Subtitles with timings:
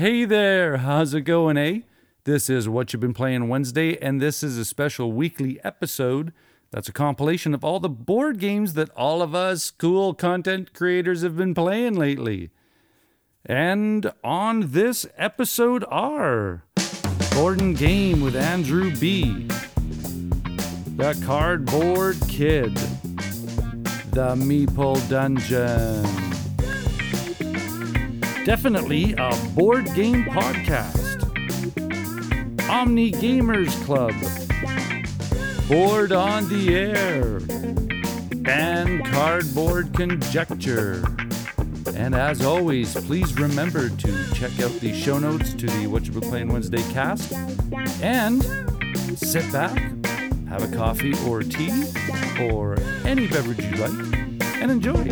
[0.00, 1.80] Hey there, how's it going, eh?
[2.24, 6.32] This is What You've Been Playing Wednesday, and this is a special weekly episode
[6.70, 11.20] that's a compilation of all the board games that all of us cool content creators
[11.20, 12.48] have been playing lately.
[13.44, 16.64] And on this episode are
[17.34, 19.48] Board Game with Andrew B.,
[20.96, 22.74] The Cardboard Kid,
[24.14, 26.29] The Meeple Dungeon.
[28.44, 31.20] Definitely a board game podcast.
[32.70, 34.14] Omni Gamers Club.
[35.68, 37.36] Board on the Air.
[38.46, 41.04] And Cardboard Conjecture.
[41.94, 46.12] And as always, please remember to check out the show notes to the What You
[46.12, 47.32] Been Playing Wednesday cast.
[48.02, 48.42] And
[49.18, 49.76] sit back,
[50.48, 51.84] have a coffee or tea,
[52.40, 53.90] or any beverage you like,
[54.62, 55.10] and enjoy.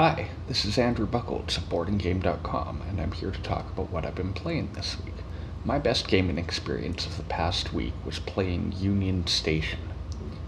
[0.00, 4.14] Hi, this is Andrew Buchholz of boardandgame.com, and I'm here to talk about what I've
[4.14, 5.16] been playing this week.
[5.64, 9.80] My best gaming experience of the past week was playing Union Station.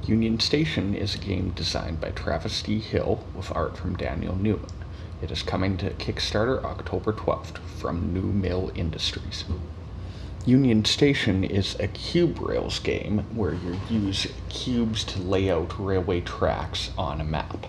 [0.06, 2.78] Union Station is a game designed by Travis D.
[2.78, 4.70] Hill with art from Daniel Newman.
[5.20, 9.44] It is coming to Kickstarter October 12th from New Mill Industries.
[10.46, 16.20] Union Station is a cube rails game where you use cubes to lay out railway
[16.20, 17.66] tracks on a map.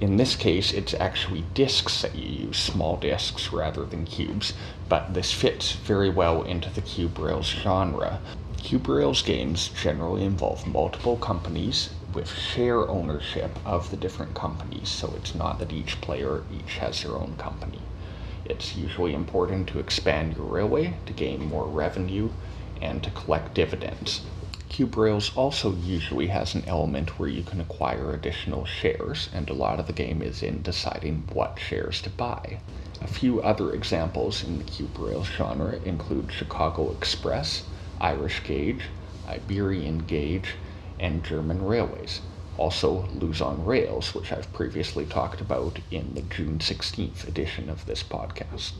[0.00, 4.52] In this case, it's actually discs that you use, small discs rather than cubes,
[4.88, 8.20] but this fits very well into the cube rails genre.
[8.62, 15.12] Cube rails games generally involve multiple companies with share ownership of the different companies, so
[15.16, 17.80] it's not that each player each has their own company.
[18.44, 22.30] It's usually important to expand your railway to gain more revenue
[22.80, 24.22] and to collect dividends.
[24.72, 29.54] Cube Rails also usually has an element where you can acquire additional shares, and a
[29.54, 32.58] lot of the game is in deciding what shares to buy.
[33.02, 37.64] A few other examples in the Cube Rails genre include Chicago Express,
[38.00, 38.88] Irish Gauge,
[39.28, 40.54] Iberian Gauge,
[40.98, 42.22] and German Railways.
[42.58, 48.02] Also, Luzon Rails, which I've previously talked about in the June 16th edition of this
[48.02, 48.72] podcast.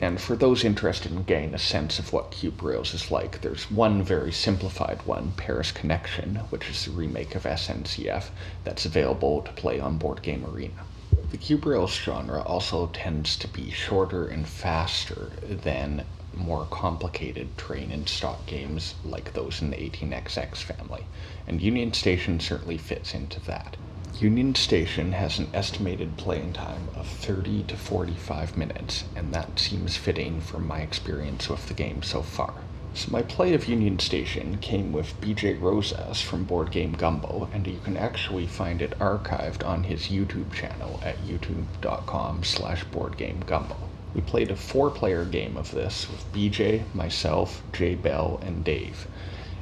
[0.00, 3.70] And for those interested in getting a sense of what Cube Rails is like, there's
[3.70, 8.28] one very simplified one, Paris Connection, which is the remake of SNCF,
[8.64, 10.84] that's available to play on Board Game Arena.
[11.30, 16.04] The Cube Rails genre also tends to be shorter and faster than
[16.36, 21.06] more complicated train and stock games like those in the 18XX family,
[21.46, 23.76] and Union Station certainly fits into that.
[24.20, 29.96] Union Station has an estimated playing time of 30 to 45 minutes, and that seems
[29.96, 32.54] fitting from my experience with the game so far.
[32.94, 37.66] So my play of Union Station came with BJ Rosas from Board Game Gumbo, and
[37.66, 43.85] you can actually find it archived on his YouTube channel at youtube.com slash boardgamegumbo.
[44.16, 49.06] We played a four-player game of this with BJ, myself, Jay Bell, and Dave,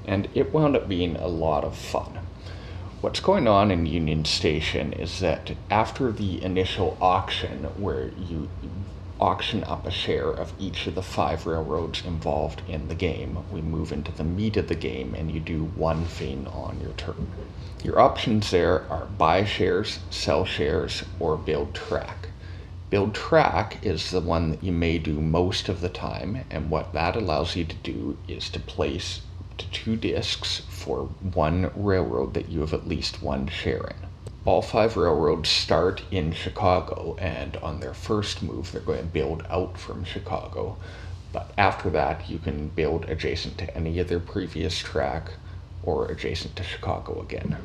[0.07, 2.21] and it wound up being a lot of fun.
[3.01, 8.49] What's going on in Union Station is that after the initial auction, where you
[9.21, 13.61] auction up a share of each of the five railroads involved in the game, we
[13.61, 17.27] move into the meat of the game and you do one thing on your turn.
[17.83, 22.24] Your options there are buy shares, sell shares, or build track.
[22.91, 26.93] Build track is the one that you may do most of the time, and what
[26.93, 29.23] that allows you to do is to place
[29.85, 34.09] two discs for one railroad that you have at least one share in.
[34.45, 39.45] All five railroads start in Chicago, and on their first move, they're going to build
[39.51, 40.77] out from Chicago.
[41.33, 45.33] But after that, you can build adjacent to any of their previous track
[45.83, 47.57] or adjacent to Chicago again.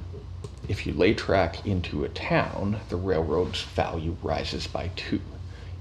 [0.69, 5.19] If you lay track into a town, the railroad's value rises by two.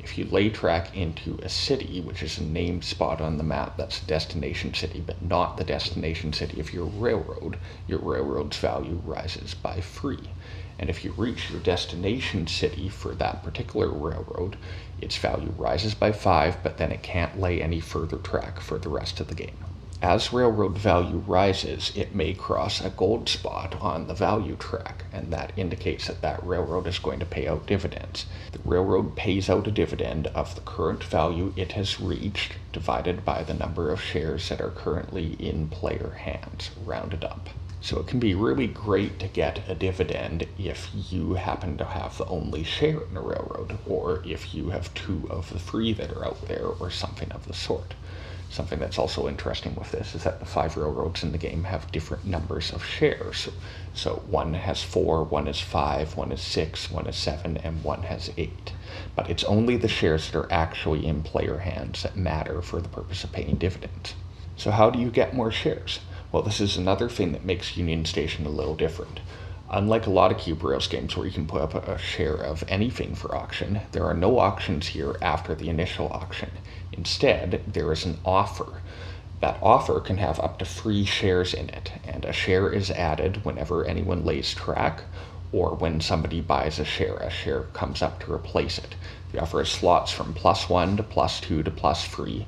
[0.01, 3.77] If you lay track into a city, which is a named spot on the map,
[3.77, 8.99] that's a destination city, but not the destination city of your railroad, your railroad's value
[9.05, 10.31] rises by three.
[10.79, 14.57] And if you reach your destination city for that particular railroad,
[15.03, 18.89] its value rises by five, but then it can't lay any further track for the
[18.89, 19.68] rest of the game.
[20.01, 25.33] As railroad value rises, it may cross a gold spot on the value track, and
[25.33, 28.27] that indicates that that railroad is going to pay out dividends.
[28.53, 33.43] The railroad pays out a dividend of the current value it has reached divided by
[33.43, 37.49] the number of shares that are currently in player hands, rounded up.
[37.81, 42.19] So it can be really great to get a dividend if you happen to have
[42.19, 46.13] the only share in a railroad, or if you have two of the three that
[46.13, 47.95] are out there, or something of the sort.
[48.51, 51.93] Something that's also interesting with this is that the five railroads in the game have
[51.93, 53.49] different numbers of shares.
[53.93, 58.05] So one has four, one is five, one is six, one is seven, and one
[58.05, 58.73] has eight.
[59.15, 62.89] But it's only the shares that are actually in player hands that matter for the
[62.89, 64.15] purpose of paying dividends.
[64.57, 66.01] So, how do you get more shares?
[66.33, 69.21] Well, this is another thing that makes Union Station a little different.
[69.71, 72.65] Unlike a lot of Cube Rails games where you can put up a share of
[72.69, 76.51] anything for auction, there are no auctions here after the initial auction.
[76.93, 78.81] Instead, there is an offer.
[79.41, 83.45] That offer can have up to three shares in it, and a share is added
[83.45, 85.03] whenever anyone lays track
[85.53, 87.17] or when somebody buys a share.
[87.17, 88.95] A share comes up to replace it.
[89.33, 92.47] The offer is slots from plus one to plus two to plus three,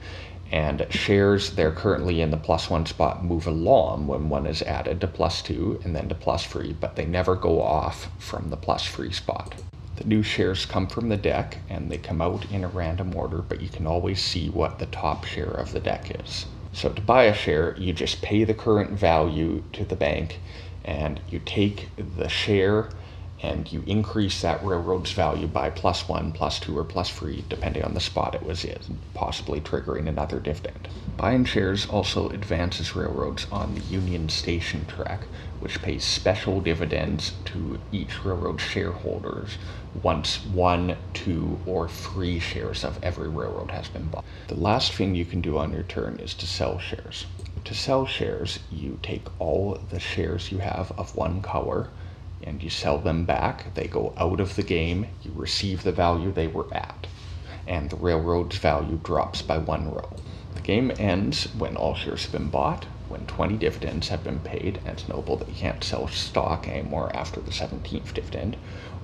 [0.50, 5.00] and shares they're currently in the plus one spot move along when one is added
[5.00, 8.56] to plus two and then to plus three, but they never go off from the
[8.56, 9.54] plus three spot.
[9.96, 13.42] The new shares come from the deck and they come out in a random order,
[13.42, 16.46] but you can always see what the top share of the deck is.
[16.72, 20.40] So to buy a share, you just pay the current value to the bank
[20.84, 22.88] and you take the share
[23.42, 27.82] and you increase that railroad's value by plus one, plus two, or plus three, depending
[27.82, 30.88] on the spot it was in, possibly triggering another dividend.
[31.16, 35.26] Buying shares also advances railroads on the Union Station track,
[35.60, 39.58] which pays special dividends to each railroad shareholders
[40.02, 44.24] once one, two, or three shares of every railroad has been bought.
[44.48, 47.26] The last thing you can do on your turn is to sell shares.
[47.64, 51.88] To sell shares, you take all the shares you have of one color
[52.42, 53.74] and you sell them back.
[53.74, 55.06] They go out of the game.
[55.22, 57.06] You receive the value they were at,
[57.66, 60.10] and the railroad's value drops by one row.
[60.54, 64.78] The game ends when all shares have been bought, when 20 dividends have been paid,
[64.78, 68.56] and it's notable that you can't sell stock anymore after the 17th dividend,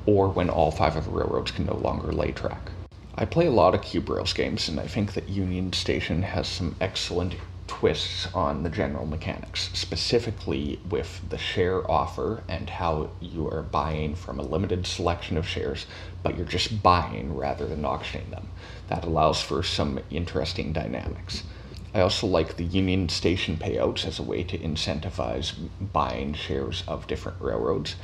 [0.06, 2.70] or when all five of the railroads can no longer lay track.
[3.14, 6.46] I play a lot of Cube Rails games, and I think that Union Station has
[6.46, 7.34] some excellent
[7.66, 14.14] twists on the general mechanics, specifically with the share offer and how you are buying
[14.14, 15.86] from a limited selection of shares,
[16.22, 18.48] but you're just buying rather than auctioning them.
[18.88, 21.42] That allows for some interesting dynamics.
[21.94, 25.54] I also like the Union Station payouts as a way to incentivize
[25.92, 27.96] buying shares of different railroads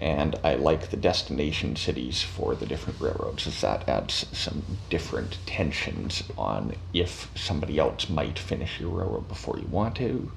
[0.00, 5.36] and I like the destination cities for the different railroads, as that adds some different
[5.44, 10.32] tensions on if somebody else might finish your railroad before you want to,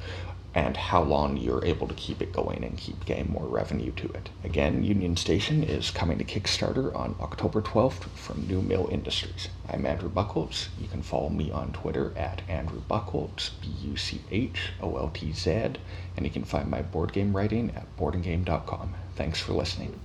[0.54, 4.10] and how long you're able to keep it going and keep getting more revenue to
[4.10, 4.30] it.
[4.44, 9.48] Again, Union Station is coming to Kickstarter on October 12th from New Mill Industries.
[9.70, 10.68] I'm Andrew Buchholz.
[10.78, 15.10] You can follow me on Twitter at Andrew Buchholz, B U C H O L
[15.14, 15.52] T Z,
[16.18, 18.96] and you can find my board game writing at boardandgame.com.
[19.16, 20.00] Thanks for listening.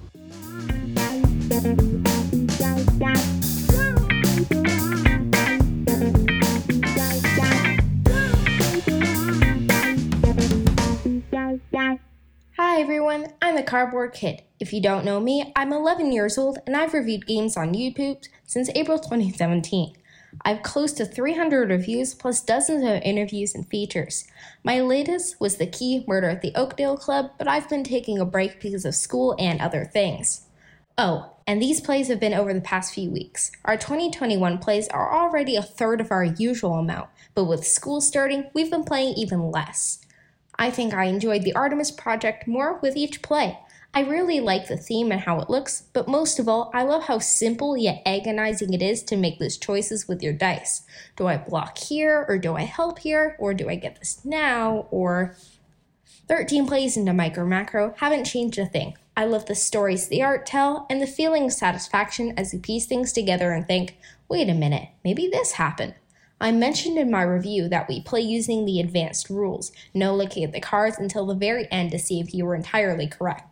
[12.56, 14.42] Hi everyone, I'm the Cardboard Kid.
[14.60, 18.24] If you don't know me, I'm 11 years old and I've reviewed games on YouTube
[18.44, 19.97] since April 2017.
[20.42, 24.26] I've close to 300 reviews plus dozens of interviews and features.
[24.62, 28.24] My latest was The Key Murder at the Oakdale Club, but I've been taking a
[28.24, 30.42] break because of school and other things.
[30.96, 33.52] Oh, and these plays have been over the past few weeks.
[33.64, 38.50] Our 2021 plays are already a third of our usual amount, but with school starting,
[38.52, 40.04] we've been playing even less.
[40.58, 43.58] I think I enjoyed the Artemis Project more with each play.
[43.94, 47.04] I really like the theme and how it looks, but most of all, I love
[47.04, 50.82] how simple yet agonizing it is to make those choices with your dice.
[51.16, 54.86] Do I block here, or do I help here, or do I get this now,
[54.90, 55.36] or.
[56.28, 58.94] 13 plays into Micro Macro haven't changed a thing.
[59.16, 62.84] I love the stories the art tell and the feeling of satisfaction as you piece
[62.84, 63.96] things together and think,
[64.28, 65.94] wait a minute, maybe this happened.
[66.40, 70.52] I mentioned in my review that we play using the advanced rules, no looking at
[70.52, 73.47] the cards until the very end to see if you were entirely correct.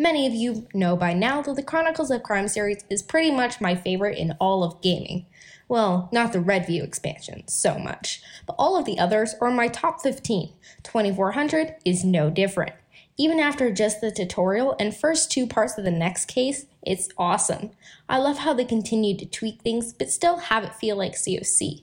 [0.00, 3.60] Many of you know by now that the Chronicles of Crime series is pretty much
[3.60, 5.26] my favorite in all of gaming.
[5.66, 9.66] Well, not the Redview expansion so much, but all of the others are in my
[9.66, 10.52] top 15.
[10.84, 12.74] 2400 is no different.
[13.16, 17.70] Even after just the tutorial and first two parts of the next case, it's awesome.
[18.08, 21.82] I love how they continue to tweak things but still have it feel like COC.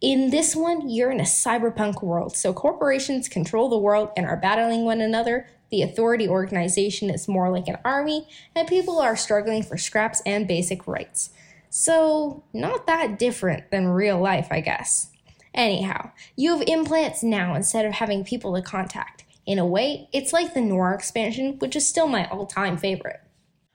[0.00, 4.38] In this one, you're in a cyberpunk world, so corporations control the world and are
[4.38, 5.46] battling one another.
[5.70, 10.48] The authority organization is more like an army, and people are struggling for scraps and
[10.48, 11.30] basic rights.
[11.68, 15.10] So, not that different than real life, I guess.
[15.54, 19.24] Anyhow, you have implants now instead of having people to contact.
[19.46, 23.20] In a way, it's like the Noir expansion, which is still my all-time favorite.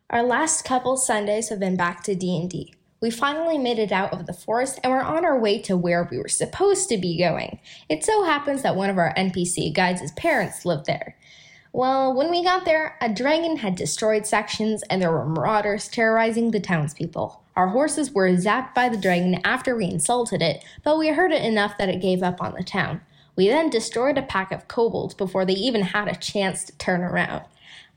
[0.10, 2.74] Our last couple Sundays have been back to D&D.
[3.02, 6.08] We finally made it out of the forest and we're on our way to where
[6.10, 7.60] we were supposed to be going.
[7.90, 11.18] It so happens that one of our NPC guides' parents lived there.
[11.76, 16.52] Well, when we got there, a dragon had destroyed sections and there were marauders terrorizing
[16.52, 17.44] the townspeople.
[17.58, 21.44] Our horses were zapped by the dragon after we insulted it, but we hurt it
[21.44, 23.02] enough that it gave up on the town.
[23.36, 27.02] We then destroyed a pack of kobolds before they even had a chance to turn
[27.02, 27.44] around.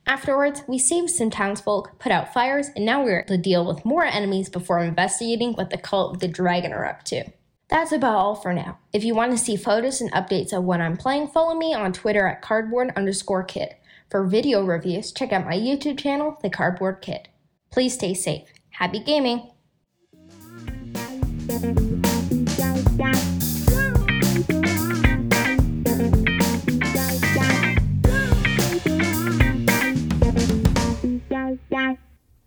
[0.08, 4.04] Afterwards, we saved some townsfolk, put out fires, and now we're to deal with more
[4.04, 7.30] enemies before investigating what the cult of the dragon are up to.
[7.68, 8.78] That's about all for now.
[8.94, 11.92] If you want to see photos and updates of what I'm playing, follow me on
[11.92, 13.74] Twitter at cardboard underscore kid.
[14.08, 17.28] For video reviews, check out my YouTube channel, The Cardboard Kid.
[17.70, 18.48] Please stay safe.
[18.70, 19.50] Happy gaming!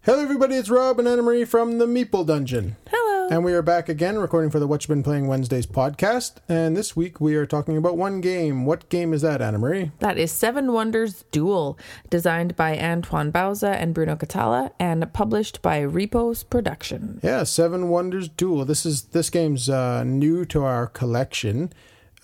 [0.03, 0.55] Hello, everybody.
[0.55, 2.75] It's Rob and Anna Marie from the Meeple Dungeon.
[2.89, 3.20] Hello.
[3.31, 6.33] And we are back again recording for the What You've Been Playing Wednesdays podcast.
[6.49, 8.65] And this week we are talking about one game.
[8.65, 9.91] What game is that, Anna Marie?
[9.99, 15.79] That is Seven Wonders Duel, designed by Antoine Bauza and Bruno Catala, and published by
[15.79, 17.21] Repos Production.
[17.23, 18.65] Yeah, Seven Wonders Duel.
[18.65, 21.71] This is this game's uh, new to our collection.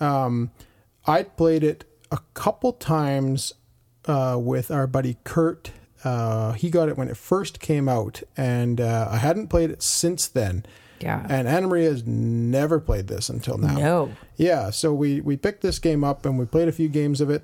[0.00, 0.50] Um,
[1.06, 3.54] I played it a couple times
[4.04, 5.70] uh, with our buddy Kurt.
[6.04, 9.82] Uh, he got it when it first came out, and uh, I hadn't played it
[9.82, 10.66] since then.
[11.00, 11.26] Yeah.
[11.28, 13.76] And Anna Marie has never played this until now.
[13.76, 14.12] No.
[14.36, 17.30] Yeah, so we we picked this game up and we played a few games of
[17.30, 17.42] it,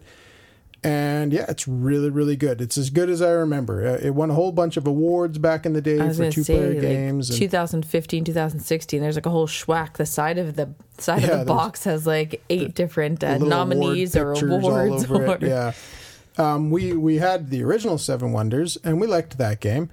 [0.82, 2.60] and yeah, it's really really good.
[2.60, 3.86] It's as good as I remember.
[3.86, 6.56] Uh, it won a whole bunch of awards back in the day for two say,
[6.56, 7.30] player like, games.
[7.30, 9.00] and- 2015, 2016.
[9.00, 9.94] There's like a whole schwack.
[9.94, 10.68] The side of the
[10.98, 15.10] side Yeah, of the box has like eight different uh, nominees award or awards.
[15.10, 15.38] or.
[15.40, 15.72] Yeah.
[16.36, 19.88] Um, we we had the original Seven Wonders, and we liked that game.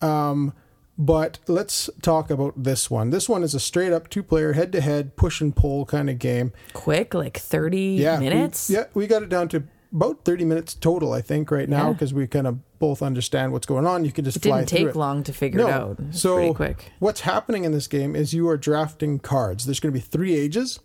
[0.00, 0.52] Um,
[0.98, 3.10] but let's talk about this one.
[3.10, 6.08] This one is a straight up two player head to head push and pull kind
[6.10, 6.52] of game.
[6.74, 8.68] Quick, like 30 Yeah, we- minutes.
[8.70, 11.92] yeah, we got it down to about thirty minutes total, I think, right now, Yeah.
[11.92, 14.06] because we kind of both understand what's going on.
[14.06, 14.96] You can just It fly didn't take it.
[14.96, 15.98] long to figure it out.
[16.08, 16.92] It's so pretty quick.
[16.98, 19.66] what's happening in this game is you are drafting cards.
[19.66, 20.80] There's going to be three ages: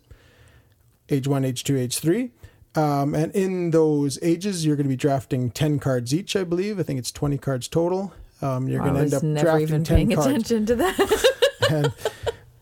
[1.09, 2.31] age one, age two, age three.
[2.75, 6.35] Um, and in those ages, you're going to be drafting ten cards each.
[6.35, 6.77] I believe.
[6.79, 8.11] I think it's twenty cards total.
[8.41, 10.27] Um, you're going to end up never drafting even ten paying cards.
[10.27, 11.33] attention to that.
[11.69, 11.91] And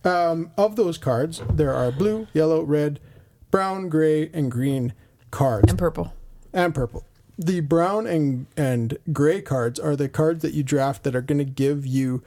[0.04, 3.00] um, of those cards, there are blue, yellow, red,
[3.52, 4.94] brown, gray, and green
[5.30, 6.14] cards and purple.
[6.54, 7.06] and purple.
[7.38, 11.38] The brown and and gray cards are the cards that you draft that are going
[11.38, 12.24] to give you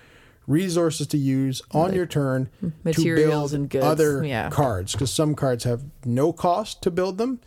[0.47, 2.49] resources to use on your turn
[2.85, 4.51] materials to build and goods, other yeah.
[4.51, 7.41] cards because some cards have no cost to build them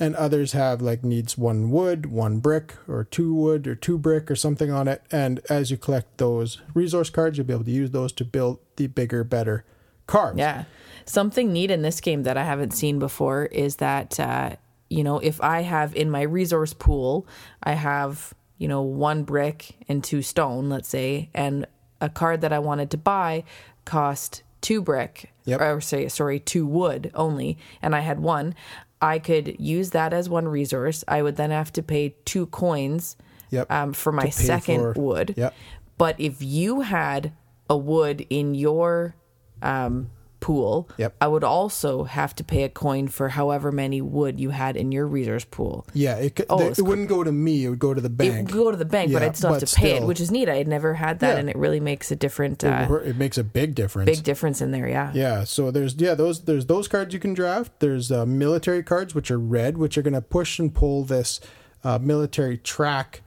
[0.00, 4.30] and others have like needs one wood one brick or two wood or two brick
[4.30, 7.70] or something on it and as you collect those resource cards you'll be able to
[7.70, 9.64] use those to build the bigger better
[10.06, 10.64] cards Yeah.
[11.06, 14.56] Something neat in this game that I haven't seen before is that, uh,
[14.88, 17.26] you know, if I have in my resource pool,
[17.62, 21.66] I have, you know, one brick and two stone, let's say, and
[22.00, 23.42] a card that I wanted to buy
[23.84, 25.60] cost two brick, Yep.
[25.60, 28.54] or say, sorry, two wood only, and I had one.
[29.02, 31.02] I could use that as one resource.
[31.08, 33.16] I would then have to pay two coins
[33.50, 33.70] Yep.
[33.70, 35.34] um, for my second for- wood.
[35.36, 35.54] Yep.
[35.98, 37.32] But if you had
[37.68, 39.14] a wood in your
[39.62, 41.14] um, pool, Yep.
[41.20, 44.90] I would also have to pay a coin for however many wood you had in
[44.90, 45.86] your resource pool.
[45.94, 48.00] yeah it, could, Oh, they- it's it wouldn't go to me it would go to
[48.00, 48.32] the bank.
[48.50, 50.20] It would go to the bank, but I'd still have but to pay it, which
[50.20, 50.48] is neat.
[50.48, 51.38] I had never had that, Yeah.
[51.40, 54.70] and it really makes a different, uh, it makes a big difference big difference in
[54.70, 54.88] there.
[54.88, 55.12] Yeah.
[55.14, 57.72] Yeah, so there's yeah those there's those cards you can draft.
[57.80, 61.40] There's uh, military cards which are red, which are going to push and pull this
[61.84, 63.22] uh, military track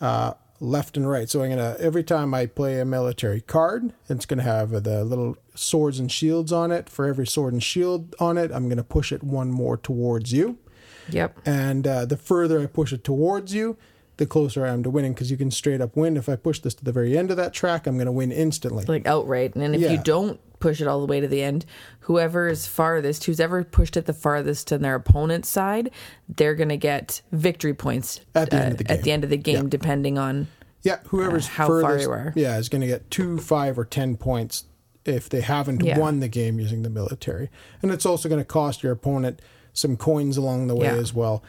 [0.00, 1.28] uh, left and right.
[1.28, 5.36] So I'm gonna every time I play a military card, it's to have the little
[5.54, 6.88] swords and shields on it.
[6.88, 10.58] For every sword and shield on it, I'm to push it one more towards you.
[11.10, 11.38] Yep.
[11.46, 13.76] And uh, the further I push it towards you,
[14.16, 16.16] the closer I am to winning because you can straight up win.
[16.16, 18.32] If I push this to the very end of that track, I'm going to win
[18.32, 18.84] instantly.
[18.86, 19.54] Like outright.
[19.54, 19.92] And if Yeah.
[19.92, 21.64] you don't push it all the way to the end,
[22.00, 25.90] whoever is farthest, who's ever pushed it the farthest on their opponent's side,
[26.28, 29.12] they're going to get victory points At the end of the At the game.
[29.14, 29.68] end of the game, Yeah.
[29.68, 30.48] depending on
[30.82, 32.32] Yeah, whoever's Uh, how far furthest, you are.
[32.34, 34.64] Yeah, is going to get two, five, or ten points
[35.04, 35.98] if they haven't Yeah.
[36.00, 37.48] won the game using the military.
[37.82, 39.40] And it's also going to cost your opponent
[39.72, 40.94] some coins along the way Yeah.
[40.96, 41.44] as well.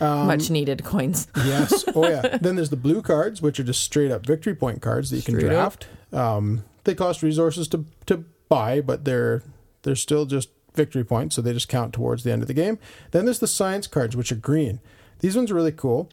[0.00, 1.28] Much needed coins.
[1.36, 1.84] Yes.
[1.94, 2.38] Oh, yeah.
[2.40, 5.22] then there's the blue cards, which are just straight up victory point cards that you
[5.22, 5.78] can Straight up.
[5.80, 5.86] draft.
[6.12, 9.42] Um, they cost resources to to buy, but they're
[9.82, 12.78] they're still just victory points, so they just count towards the end of the game.
[13.12, 14.80] Then there's the science cards, which are green.
[15.20, 16.10] These ones are really cool.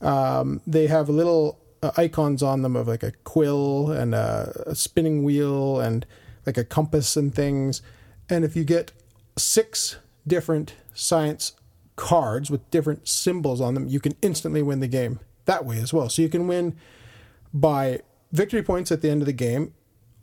[0.00, 4.74] Um, they have little uh, icons on them of like a quill and a, a
[4.74, 6.06] spinning wheel and
[6.46, 7.82] like a compass and things.
[8.30, 8.92] And if you get
[9.36, 11.52] six different science
[11.96, 15.92] cards with different symbols on them, you can instantly win the game that way as
[15.92, 16.08] well.
[16.08, 16.76] So you can win
[17.52, 18.00] by
[18.32, 19.74] victory points at the end of the game,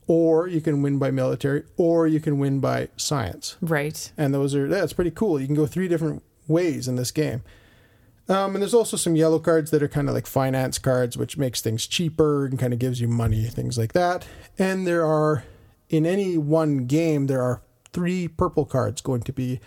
[0.08, 3.58] or you can win by military, or you can win by science.
[3.62, 4.12] Right.
[4.18, 5.40] And those are that's pretty cool.
[5.40, 7.44] You can go three different ways in this game.
[8.30, 11.38] Um, and there's also some yellow cards that are kind of like finance cards, which
[11.38, 14.26] makes things cheaper and kind of gives you money, things like that.
[14.60, 15.46] And there are,
[15.90, 17.62] in any one game, there are
[17.94, 19.62] three purple cards going to be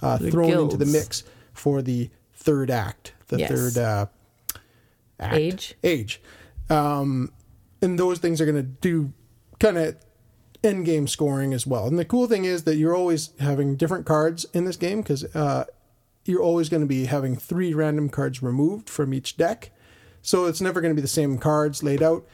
[0.00, 3.50] uh, thrown into the mix for the third act, the Yes.
[3.50, 4.06] third uh,
[5.18, 5.34] act.
[5.34, 5.74] Age.
[5.82, 6.20] Age.
[6.70, 7.32] Um,
[7.82, 9.12] and those things are going to do
[9.64, 9.96] kind of
[10.62, 11.86] end game scoring as well.
[11.86, 15.24] And the cool thing is that you're always having different cards in this game because
[15.34, 15.64] uh,
[16.24, 19.70] you're always going to be having three random cards removed from each deck.
[20.22, 22.24] So it's never going to be the same cards laid out.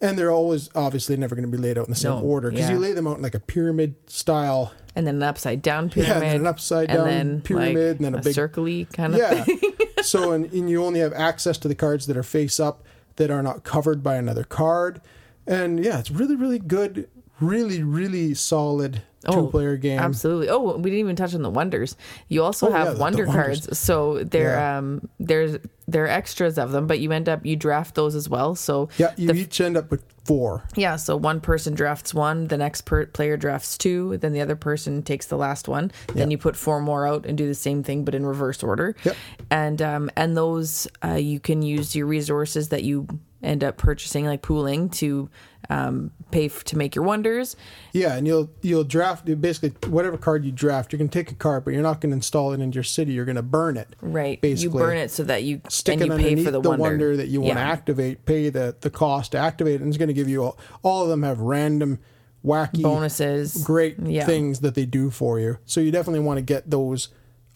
[0.00, 2.50] And they're always obviously never going to be laid out in the same No, order
[2.50, 2.74] because yeah.
[2.74, 4.72] you lay them out in like a pyramid style.
[4.96, 6.12] And then an upside down Yeah, pyramid.
[6.14, 8.86] and then an upside and down then, pyramid, like, and then a a big- circle-y
[8.92, 9.44] kind of Yeah.
[9.44, 9.60] thing.
[10.02, 12.82] so and, and you only have access to the cards that are face up
[13.16, 15.00] that are not covered by another card.
[15.46, 17.08] And yeah, it's really really good,
[17.40, 20.00] really really solid two player game.
[20.00, 20.48] Oh, Absolutely.
[20.48, 21.96] Oh, we didn't even touch on the wonders.
[22.28, 23.66] You also Oh, yeah, have the- the wonder wonders.
[23.66, 23.78] cards.
[23.78, 24.78] So they're Yeah.
[24.78, 25.58] um there's
[25.88, 28.54] there are extras of them, but you end up you draft those as well.
[28.54, 30.64] So Yeah, you the- each end up with four.
[30.76, 34.56] yeah, so one person drafts one, the next per- player drafts two, then the other
[34.56, 35.90] person takes the last one.
[36.14, 38.94] Then you put four more out and do the same thing, but in reverse order.
[39.04, 39.16] Yep.
[39.50, 43.06] And um, and those uh, you can use your resources that you
[43.42, 45.28] end up purchasing, like pooling, to
[45.70, 47.56] um, pay f- to make your wonders.
[47.92, 50.92] Yeah, and you'll you'll draft basically whatever card you draft.
[50.92, 53.12] You can take a card, but you're not going to install it into your city.
[53.12, 53.94] You're going to burn it.
[54.00, 54.40] Right.
[54.40, 56.60] Basically, you burn it so that you stick and it you pay underneath for the,
[56.60, 56.82] the, wonder.
[56.82, 57.16] wonder.
[57.16, 57.70] that you want to Yeah.
[57.70, 58.24] activate.
[58.26, 61.02] Pay the the cost to activate, it, and it's going to give you all, all
[61.04, 61.98] of them have random,
[62.44, 63.62] wacky bonuses.
[63.64, 64.26] great Yeah.
[64.26, 65.58] things that they do for you.
[65.66, 67.08] So you definitely want to get those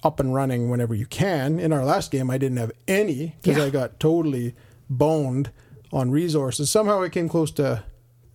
[0.05, 1.59] up and running whenever you can.
[1.59, 3.65] In our last game, I didn't have any because Yeah.
[3.65, 4.55] I got totally
[4.89, 5.51] boned
[5.93, 6.71] on resources.
[6.71, 7.85] Somehow I came close to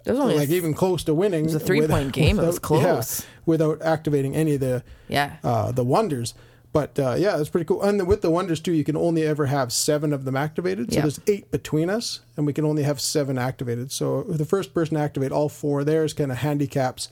[0.06, 1.42] It was only like even close to winning.
[1.42, 2.40] It was a three-point game.
[2.40, 3.26] It was close.
[3.46, 5.38] without activating any of the Yeah.
[5.44, 6.34] uh, the wonders.
[6.74, 7.82] But uh, yeah, it's pretty cool.
[7.84, 10.92] And with the wonders too, you can only ever have seven of them activated.
[10.92, 11.02] So Yeah.
[11.02, 13.92] there's eight between us, and we can only have seven activated.
[13.92, 17.10] So if the first person to activate all four, theirs kind of handicaps.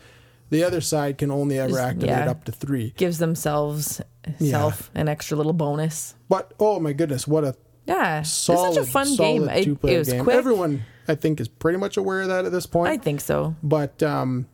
[0.49, 2.30] The other side can only ever Just- activate yeah.
[2.32, 2.93] up to three.
[2.97, 4.02] gives themselves
[4.39, 6.15] self an extra little bonus.
[6.30, 7.56] But oh my goodness, what a
[7.89, 8.21] Yeah.
[8.23, 9.49] solid, it's such a fun game.
[9.49, 10.23] It, it was game.
[10.23, 10.36] quick.
[10.36, 12.89] Everyone, I think, is pretty much aware of that at this point.
[12.91, 13.56] I think so.
[13.63, 14.47] but um,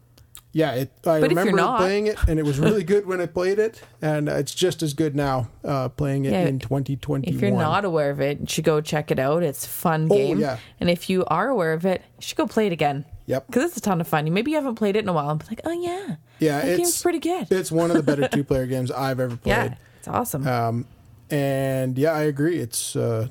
[0.52, 3.60] yeah, it, I But remember playing it, and it was really good when I played
[3.60, 7.24] it, and it's just as good now uh, playing it Yeah, in 2021.
[7.36, 9.44] If you're not aware of it, you should go check it out.
[9.44, 10.40] It's a fun Oh, game.
[10.40, 10.58] yeah.
[10.80, 13.04] And if you are aware of it, you should go play it again.
[13.26, 13.48] Yep.
[13.48, 14.28] Because it's a ton of fun.
[14.28, 16.16] You Maybe you haven't played it in a while and be like, oh, yeah.
[16.40, 17.52] Yeah, that it's game's pretty good.
[17.52, 19.52] It's one of the better two player games I've ever played.
[19.52, 19.76] yeah.
[20.00, 20.48] It's awesome.
[20.48, 20.86] Um,
[21.30, 22.58] and yeah, I agree.
[22.58, 23.28] It's uh,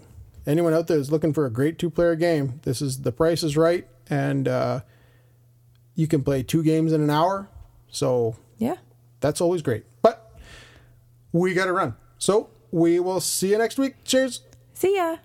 [0.46, 2.60] anyone out there is looking for a great two player game.
[2.62, 4.80] This is the price is right, and uh,
[5.94, 7.48] you can play two games in an hour.
[7.88, 8.76] So yeah.
[9.20, 9.84] that's always great.
[10.02, 10.32] But
[11.32, 11.96] we got to run.
[12.18, 13.96] So we will see you next week.
[14.04, 14.42] Cheers.
[14.74, 15.16] See ya.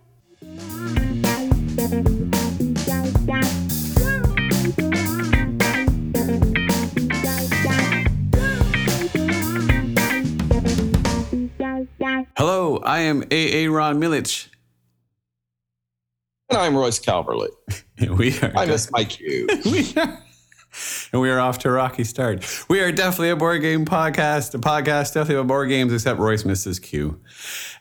[12.39, 13.67] Hello, I am A.
[13.67, 14.47] Ron Milich.
[16.49, 17.49] And I'm Royce Calverley.
[18.17, 19.45] We are, I missed my cue.
[19.65, 20.23] we are,
[21.11, 22.47] and we are off to a rocky start.
[22.69, 26.45] We are definitely a board game podcast, a podcast definitely about board games, except Royce
[26.45, 27.19] missed his cue.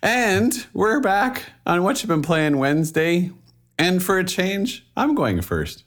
[0.02, 3.30] And we're back on what you've been playing Wednesday.
[3.78, 5.84] And for a change, I'm going first.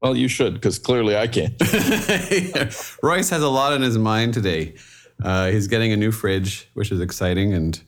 [0.00, 1.60] Well, you should, because clearly I can't.
[3.02, 4.76] Royce has a lot on his mind today.
[5.22, 7.82] Uh, he's getting a new fridge, which is exciting, and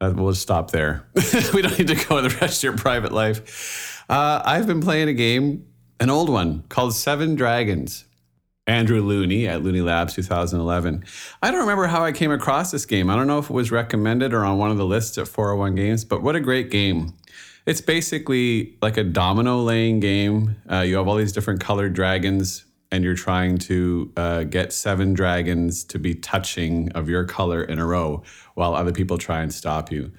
[0.00, 1.06] uh, we'll just stop there.
[1.54, 4.04] we don't need to go the rest of your private life.
[4.08, 5.66] Uh, I've been playing a game,
[6.00, 8.06] an old one called Seven Dragons.
[8.66, 11.04] Andrew Looney at Looney Labs 2011.
[11.42, 13.10] I don't remember how I came across this game.
[13.10, 15.74] I don't know if it was recommended or on one of the lists at 401
[15.74, 17.14] Games, but what a great game.
[17.66, 20.56] It's basically like a domino laying game.
[20.70, 25.14] Uh, you have all these different colored dragons, and you're trying to uh, get seven
[25.14, 28.22] dragons to be touching of your color in a row
[28.60, 30.12] while other people try and stop you.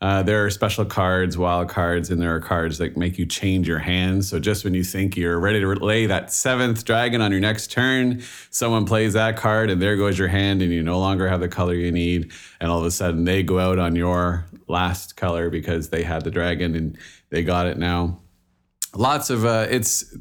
[0.00, 3.66] Uh, there are special cards, wild cards, and there are cards that make you change
[3.66, 4.28] your hands.
[4.28, 7.72] So just when you think you're ready to lay that seventh dragon on your next
[7.72, 11.40] turn, someone plays that card, and there goes your hand, and you no longer have
[11.40, 12.30] the color you need.
[12.60, 16.22] And all of a sudden, they go out on your last color because they had
[16.22, 16.96] the dragon and
[17.30, 18.20] they got it now.
[18.94, 20.16] Lots of uh, it's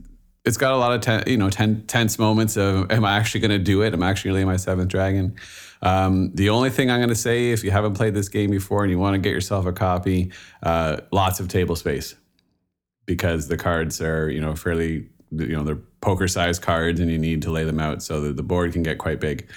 [0.47, 3.41] it's got a lot of ten, you know ten, tense moments of am I actually
[3.41, 3.93] going to do it?
[3.93, 5.35] Am I actually laying my seventh dragon?
[5.81, 8.83] Um, the only thing I'm going to say, if you haven't played this game before
[8.83, 10.31] and you want to get yourself a copy,
[10.63, 12.15] uh, lots of table space
[13.05, 17.17] because the cards are, you know, fairly, you know, they're poker sized cards and you
[17.17, 19.47] need to lay them out so that the board can get quite big.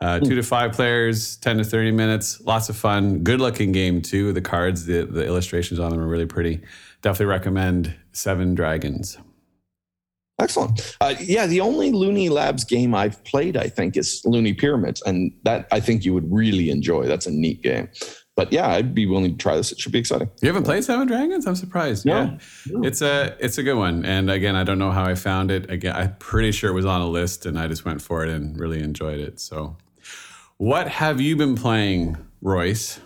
[0.00, 3.18] Uh, two to five players, 10 to 30 minutes, lots of fun.
[3.22, 4.32] Good looking game, too.
[4.32, 6.62] The cards, the, the illustrations on them are really pretty.
[7.02, 9.18] Definitely recommend Seven Dragons.
[10.40, 10.96] Excellent.
[11.00, 15.32] Uh, yeah, the only Looney Labs game I've played, I think, is Looney Pyramids, and
[15.44, 17.06] that I think you would really enjoy.
[17.06, 17.88] That's a neat game.
[18.36, 19.70] But yeah, I'd be willing to try this.
[19.70, 20.30] It should be exciting.
[20.40, 21.46] You haven't played Seven Dragons?
[21.46, 22.06] I'm surprised.
[22.06, 22.38] No.
[22.64, 24.04] Yeah, it's a it's a good one.
[24.06, 25.70] And again, I don't know how I found it.
[25.70, 28.30] Again, I'm pretty sure it was on a list, and I just went for it
[28.30, 29.40] and really enjoyed it.
[29.40, 29.76] So,
[30.56, 32.98] what have you been playing, Royce?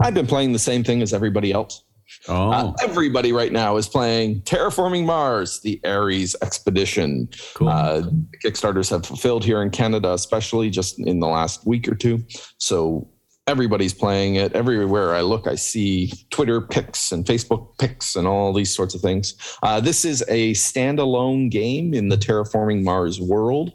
[0.00, 1.82] I've been playing the same thing as everybody else.
[2.28, 7.28] Oh, Uh, everybody right now is playing Terraforming Mars, the Ares expedition.
[7.54, 7.68] cool.
[7.68, 8.02] Uh,
[8.44, 12.22] Kickstarters have fulfilled here in Canada, especially just in the last week or two.
[12.58, 13.08] So
[13.46, 14.52] everybody's playing it.
[14.54, 19.00] Everywhere I look, I see Twitter pics and Facebook pics and all these sorts of
[19.00, 19.34] things.
[19.62, 23.72] Uh, this is a standalone game in the Terraforming Mars world.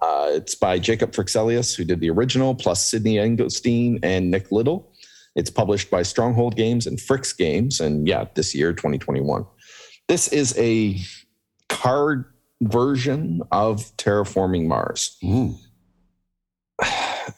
[0.00, 4.89] Uh, it's by Jacob Fryxelius, who did the original, plus Sydney Engelstein and Nick Little.
[5.36, 9.46] It's published by Stronghold Games and FryxGames, and yeah, this year, 2021.
[10.08, 10.98] This is a
[11.68, 12.24] card
[12.62, 15.16] version of Terraforming Mars.
[15.24, 15.54] Ooh.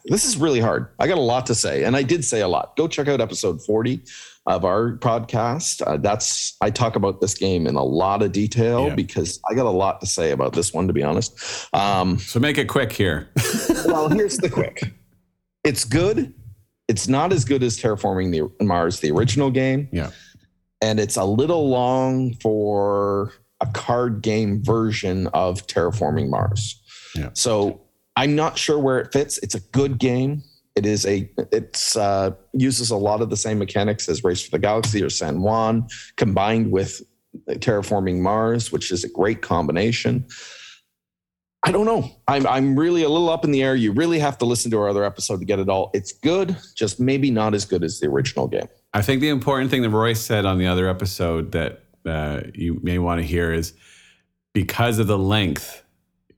[0.06, 0.88] This is really hard.
[0.98, 2.76] I got a lot to say, and I did say a lot.
[2.76, 4.00] Go check out episode 40
[4.46, 5.82] of our podcast.
[5.86, 8.94] Uh, that's I talk about this game in a lot of detail Yeah.
[8.94, 11.38] because I got a lot to say about this one, to be honest.
[11.74, 13.28] Um, So make it quick here.
[13.84, 14.94] well, here's the quick.
[15.62, 16.32] It's good.
[16.92, 19.88] It's not as good as Terraforming the Mars, the original game.
[19.92, 20.10] Yeah.
[20.82, 26.82] And it's a little long for a card game version of Terraforming Mars.
[27.14, 27.30] Yeah.
[27.32, 27.80] So
[28.14, 29.38] I'm not sure where it fits.
[29.38, 30.42] It's a good game.
[30.76, 34.50] It is a it's uh uses a lot of the same mechanics as Race for
[34.50, 37.00] the Galaxy or San Juan combined with
[37.48, 40.26] Terraforming Mars, which is a great combination.
[41.64, 42.10] I don't know.
[42.26, 43.76] I'm I'm really a little up in the air.
[43.76, 45.90] You really have to listen to our other episode to get it all.
[45.94, 48.68] It's good, just maybe not as good as the original game.
[48.92, 52.80] I think the important thing that Roy said on the other episode that uh, you
[52.82, 53.74] may want to hear is
[54.52, 55.81] because of the length,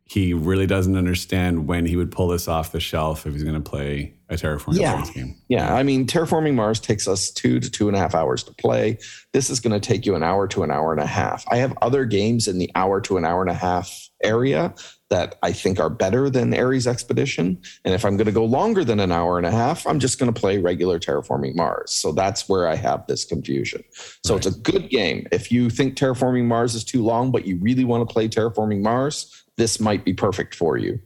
[0.06, 3.60] he really doesn't understand when he would pull this off the shelf if he's going
[3.60, 4.96] to play a Terraforming Yeah.
[4.96, 5.34] Mars game.
[5.48, 8.52] Yeah, I mean, Terraforming Mars takes us two to two and a half hours to
[8.54, 8.98] play.
[9.32, 11.44] This is going to take you an hour to an hour and a half.
[11.50, 14.74] I have other games in the hour to an hour and a half area
[15.10, 17.60] that I think are better than Ares Expedition.
[17.84, 20.18] And if I'm going to go longer than an hour and a half, I'm just
[20.18, 21.92] going to play regular Terraforming Mars.
[21.92, 23.84] So that's where I have this confusion.
[24.24, 25.26] So it's a good game.
[25.30, 28.80] If you think Terraforming Mars is too long, but you really want to play Terraforming
[28.80, 30.98] Mars, this might be perfect for you.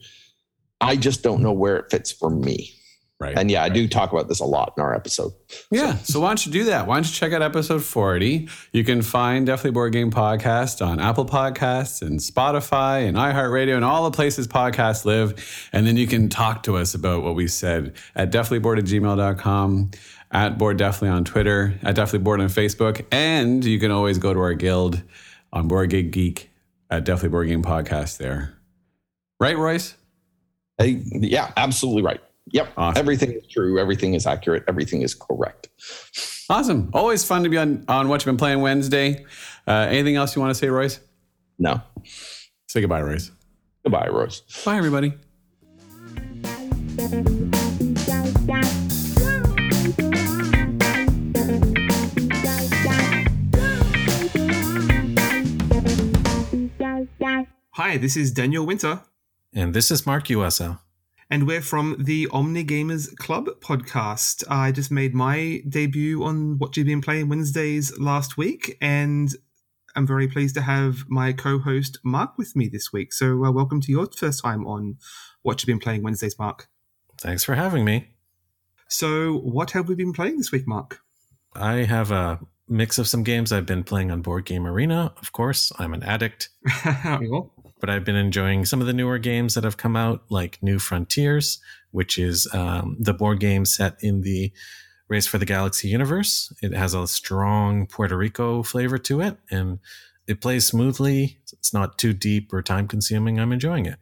[0.81, 2.79] I just don't know where it fits for me.
[3.21, 3.37] Right.
[3.37, 5.33] And yeah, I do talk about this a lot in our episode.
[5.73, 5.97] Yeah.
[5.99, 6.87] So why don't you do that?
[6.87, 8.49] Why don't you check out episode 40?
[8.73, 13.85] You can find Definitely Board Game Podcast on Apple Podcasts and Spotify and iHeartRadio and
[13.85, 15.69] all the places podcasts live.
[15.73, 19.91] And then you can talk to us about what we said at definitelyboard at gmail.com,
[20.31, 23.05] at Board Definitely on Twitter, at Definitely Board on Facebook.
[23.11, 25.03] And you can always go to our guild
[25.53, 26.48] on Board Geek
[26.91, 28.55] at Definitely Board Game Podcast there.
[29.41, 29.95] Right, Royce?
[30.79, 32.21] Hey, yeah, absolutely right.
[32.53, 32.73] Yep.
[32.77, 32.99] Awesome.
[32.99, 33.79] Everything is true.
[33.79, 34.65] Everything is accurate.
[34.69, 35.69] Everything is correct.
[36.49, 36.91] Awesome.
[36.95, 39.27] Always fun to be on, on What You've Been Playing Wednesday.
[39.67, 41.01] Uh, anything else you want to say, Royce?
[41.59, 41.83] No.
[42.69, 43.31] Say goodbye, Royce.
[43.85, 44.41] Goodbye, Royce.
[44.65, 45.15] Bye, everybody.
[57.79, 59.03] Hi, this is Daniel Winter,
[59.55, 60.79] And this is Mark USO.
[61.31, 64.43] and we're from the Omni Gamers Club podcast.
[64.51, 69.31] I just made my debut on What You've Been Playing Wednesdays last week, and
[69.95, 73.13] I'm very pleased to have my co host Mark with me this week.
[73.13, 74.97] So, uh, welcome to your first time on
[75.43, 76.67] What You've Been Playing Wednesdays, Mark.
[77.21, 78.09] Thanks for having me.
[78.89, 80.99] So, what have we been playing this week, Mark?
[81.55, 85.13] I have a mix of some games I've been playing on Board Game Arena.
[85.23, 86.49] Of course, I'm an addict.
[87.05, 90.63] Well, but I've been enjoying some of the newer games that have come out, like
[90.63, 91.59] New Frontiers,
[91.91, 94.53] which is um, the board game set in the
[95.09, 96.53] Race for the Galaxy universe.
[96.61, 99.79] It has a strong Puerto Rico flavor to it, and
[100.27, 101.39] it plays smoothly.
[101.53, 103.41] It's not too deep or time consuming.
[103.41, 103.99] I'm enjoying it.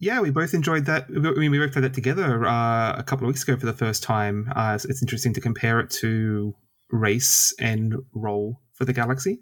[0.00, 1.06] Yeah, we both enjoyed that.
[1.08, 3.72] I mean, we both played that together uh, a couple of weeks ago for the
[3.72, 4.50] first time.
[4.54, 6.54] Uh, it's interesting to compare it to
[6.90, 9.40] Race and Roll for the Galaxy.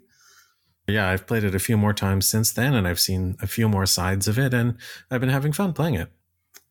[0.87, 3.67] Yeah, I've played it a few more times since then, and I've seen a few
[3.67, 4.77] more sides of it, and
[5.11, 6.09] I've been having fun playing it.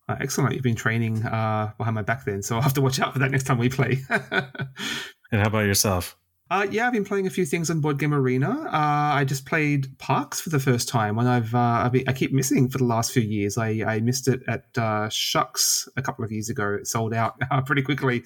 [0.08, 0.54] Uh, excellent.
[0.54, 3.18] You've been training uh, behind my back then, so I'll have to watch out for
[3.18, 3.98] that next time we play.
[4.10, 6.16] and how about yourself?
[6.48, 8.50] Uh, yeah, I've been playing a few things on Board Game Arena.
[8.66, 12.12] Uh, I just played Parks for the first time, and I've, uh, I've been, I
[12.12, 13.58] keep missing for the last few years.
[13.58, 16.74] I, I missed it at uh, SHUX a couple of years ago.
[16.74, 17.34] It sold out
[17.66, 18.22] pretty quickly.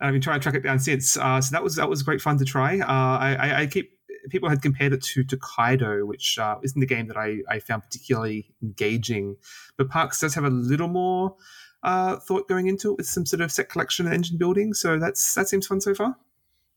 [0.00, 1.16] I've been trying to track it down since.
[1.16, 2.78] Uh, so that was that was great fun to try.
[2.78, 3.93] I, I, I keep
[4.30, 7.82] people had compared it to Tokaido, which uh, isn't the game that I, I found
[7.82, 9.36] particularly engaging.
[9.76, 11.36] But Parks does have a little more
[11.82, 14.74] uh, thought going into it with some sort of set collection and engine building.
[14.74, 16.16] So that's that seems fun so far.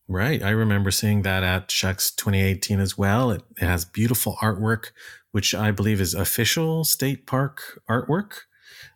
[0.06, 0.42] Right.
[0.42, 3.30] I remember seeing that at SHUX 2018 as well.
[3.30, 4.92] It, it has beautiful artwork,
[5.32, 8.40] which I believe is official state park artwork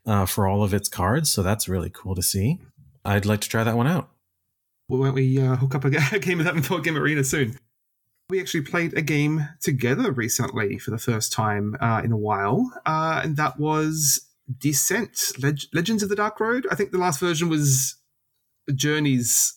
[0.06, 1.30] uh, for all of its cards.
[1.30, 2.60] So that's really cool to see.
[3.04, 4.08] I'd like to try that one out.
[4.88, 7.24] Well, why don't we uh, hook up a game of that in Board Game Arena
[7.24, 7.58] soon?
[8.32, 12.72] We actually played a game together recently for the first time uh, in a while,
[12.86, 14.26] uh, and that was
[14.58, 16.66] Descent Leg- Legends of the Dark Road.
[16.70, 17.96] I think the last version was
[18.74, 19.52] Journeys.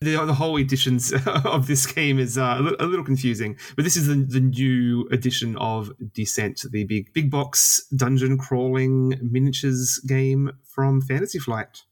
[0.00, 4.06] The, the whole editions of this game is uh, a little confusing, but this is
[4.06, 11.00] the, the new edition of Descent, the big big box dungeon crawling miniatures game from
[11.00, 11.82] Fantasy Flight.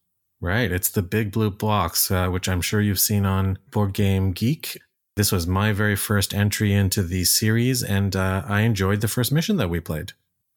[0.40, 4.30] Right, it's the big blue blocks, uh, which I'm sure you've seen on Board Game
[4.30, 4.78] Geek.
[5.18, 9.32] This was my very first entry into the series, and uh, I enjoyed the first
[9.32, 10.12] mission that we played.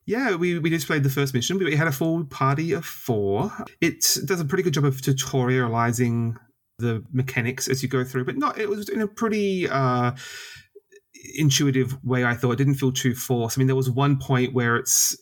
[0.06, 1.58] Yeah, we, we just played the first mission.
[1.58, 3.52] We had a full party of four.
[3.82, 6.36] It does a pretty good job of tutorializing
[6.78, 8.60] the mechanics as you go through, but not.
[8.60, 10.12] It was in a pretty uh,
[11.34, 12.24] intuitive way.
[12.24, 13.58] I thought it didn't feel too forced.
[13.58, 15.18] I mean, there was one point where it's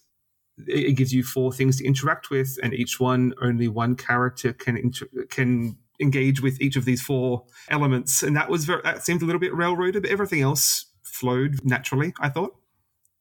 [0.68, 4.76] it gives you four things to interact with, and each one only one character can
[4.76, 9.22] inter- can engage with each of these four elements, and that was very, that seemed
[9.22, 12.14] a little bit railroaded, but everything else flowed naturally.
[12.20, 12.56] I thought.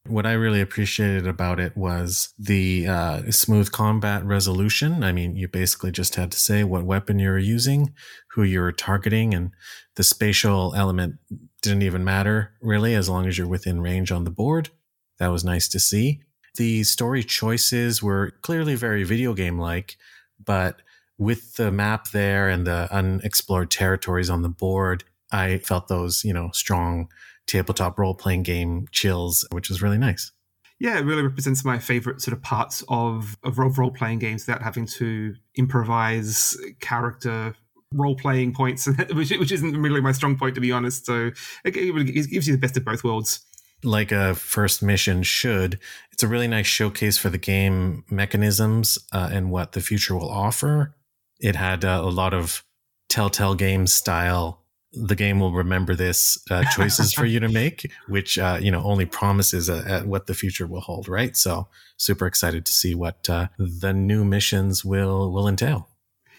[0.06, 5.04] What I really appreciated about it was the uh, smooth combat resolution.
[5.04, 7.92] I mean, you basically just had to say what weapon you were using,
[8.30, 9.50] who you were targeting, and
[9.96, 11.16] the spatial element
[11.60, 14.70] didn't even matter really, as long as you're within range on the board.
[15.18, 16.22] That was nice to see.
[16.56, 19.96] The story choices were clearly very video game like,
[20.42, 20.80] but
[21.18, 26.32] with the map there and the unexplored territories on the board, I felt those, you
[26.32, 27.10] know, strong
[27.46, 30.32] tabletop role playing game chills, which was really nice.
[30.80, 34.62] Yeah, it really represents my favorite sort of parts of, of role playing games without
[34.62, 37.54] having to improvise character
[37.92, 41.04] role playing points, which, which isn't really my strong point, to be honest.
[41.04, 41.32] So
[41.64, 43.44] it, it gives you the best of both worlds
[43.84, 45.78] like a first mission should.
[46.12, 50.30] It's a really nice showcase for the game mechanisms uh, and what the future will
[50.30, 50.94] offer.
[51.40, 52.64] It had uh, a lot of
[53.08, 54.62] Telltale game style.
[54.92, 58.82] The game will remember this uh, choices for you to make, which uh, you know
[58.82, 61.08] only promises uh, what the future will hold.
[61.08, 65.88] Right, so super excited to see what uh, the new missions will will entail.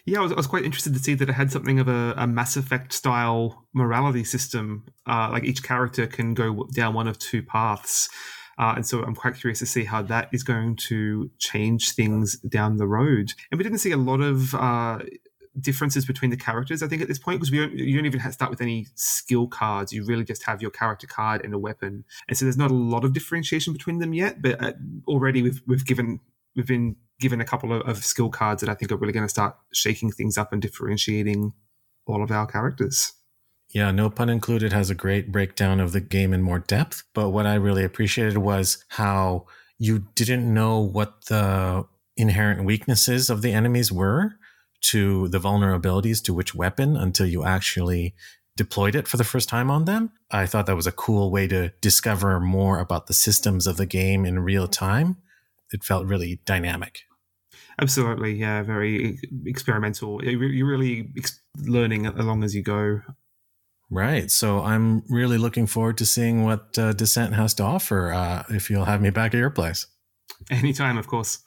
[0.06, 2.16] Yeah, I was, I was, quite interested to see that it had something of a,
[2.18, 4.86] a Mass Effect style morality system.
[5.06, 8.10] Uh, like each character can go down one of two paths.
[8.60, 12.38] Uh, and so I'm quite curious to see how that is going to change things
[12.40, 13.34] down the road.
[13.52, 15.00] And we didn't see a lot of uh,
[15.60, 18.32] differences between the characters, I think, at this point, because we don't, you don't even
[18.34, 19.94] start with any skill cards.
[19.94, 22.04] You really just have your character card and a weapon.
[22.28, 24.74] And so there's not a lot of differentiation between them yet, but uh,
[25.08, 26.20] already we've, we've given,
[26.56, 29.26] we've been given a couple of, of skill cards that I think are really going
[29.26, 31.54] to start shaking things up and differentiating
[32.06, 33.14] all of our characters.
[33.72, 37.04] Yeah, no pun included has a great breakdown of the game in more depth.
[37.14, 39.46] But what I really appreciated was how
[39.78, 41.86] you didn't know what the
[42.18, 44.34] inherent weaknesses of the enemies were
[44.82, 48.16] to the vulnerabilities to which weapon until you actually
[48.56, 50.12] deployed it for the first time on them.
[50.32, 53.86] I thought that was a cool way to discover more about the systems of the
[53.86, 55.18] game in real time.
[55.72, 57.04] It felt really dynamic.
[57.82, 60.22] Absolutely, yeah, very experimental.
[60.24, 61.14] You're really
[61.58, 63.02] learning along as you go.
[63.92, 64.30] Right.
[64.30, 68.70] So I'm really looking forward to seeing what uh, Descent has to offer uh, if
[68.70, 69.88] you'll have me back at your place.
[70.52, 71.40] Anytime, of course.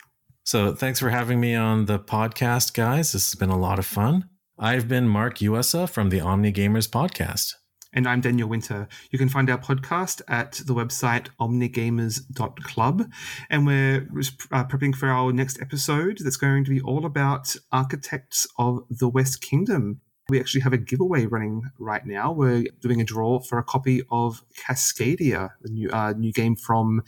[0.45, 3.13] So thanks for having me on the podcast, guys.
[3.13, 4.29] This has been a lot of fun.
[4.59, 7.55] I've been Mark Uesa from the Omni Gamers podcast.
[7.95, 8.89] And I'm Daniel Winter.
[9.11, 13.11] You can find our podcast at the website omnigamers.club.
[13.51, 14.09] And we're
[14.51, 19.09] uh, prepping for our next episode that's going to be all about Architects of the
[19.09, 20.01] West Kingdom.
[20.33, 22.33] We actually have a giveaway running right now.
[22.33, 27.03] We're doing a draw for a copy of Cascadia, the new, uh, new game from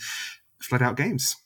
[0.61, 1.37] Flat Out Games.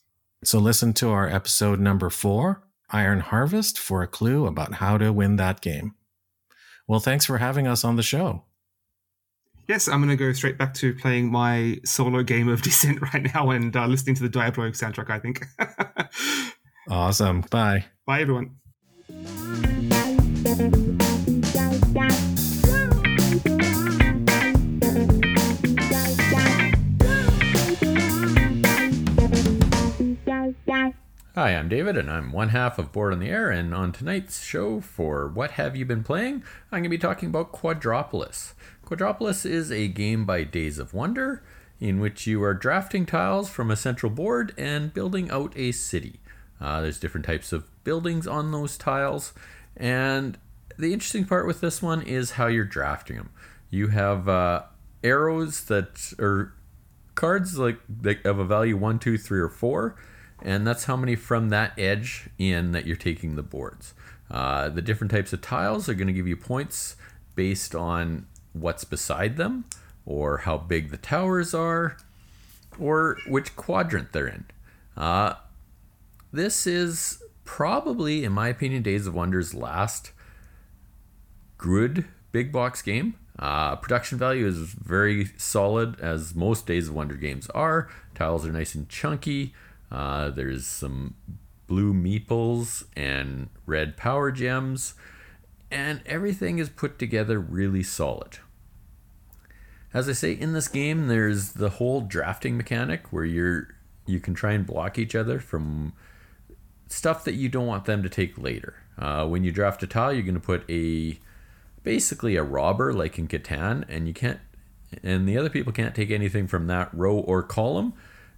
[0.43, 5.13] So listen to our episode number four, Iron Harvest, for a clue about how to
[5.13, 5.95] win that game.
[6.89, 8.43] Well, thanks for having us on the show.
[9.69, 13.33] Yes, I'm going to go straight back to playing my solo game of Descent right
[13.33, 15.47] now and uh, listening to the Diablo soundtrack, I think.
[16.91, 17.43] awesome.
[17.43, 17.85] Bye.
[18.05, 18.57] Bye, everyone.
[31.39, 33.51] Hi, I'm David, and I'm one half of Board on the Air.
[33.51, 36.43] And on tonight's show for What Have You Been Playing,
[36.73, 38.55] I'm going to be talking about Quadropolis.
[38.85, 41.45] Quadropolis is a game by Days of Wonder
[41.81, 46.21] in which you are drafting tiles from a central board and building out a city.
[46.61, 49.33] Uh, there's different types of buildings on those tiles,
[49.77, 50.39] and
[50.79, 53.31] the interesting part with this one is how you're drafting them.
[53.71, 54.63] You have uh,
[55.03, 56.55] arrows that are
[57.15, 59.97] cards like that have a value one, two, three, or four
[60.43, 63.95] and that's how many from that edge in that you're taking the boards.
[64.31, 66.97] Uh, the different types of tiles are going to give you points
[67.35, 69.65] based on what's beside them,
[70.05, 71.97] or how big the towers are,
[72.79, 74.45] or which quadrant they're in.
[74.97, 75.35] Uh,
[76.33, 80.13] this is probably, in my opinion, Days of Wonder's last
[81.59, 83.15] good big box game.
[83.39, 87.89] Uh, production value is very solid, as most Days of Wonder games are.
[88.15, 89.55] Tiles are nice and chunky.
[89.93, 91.15] Uh, there's some
[91.67, 94.95] blue meeples and red power gems,
[95.71, 98.39] and everything is put together really solid.
[99.95, 103.69] As I say, in this game, there's the whole drafting mechanic where you're
[104.07, 105.93] you can try and block each other from
[106.89, 108.75] stuff that you don't want them to take later.
[108.99, 111.19] Uh, when you draft a tile, you're going to put a
[111.89, 114.41] basically a robber like in Catan, and you can't,
[115.03, 117.95] and the other people can't take anything from that row or column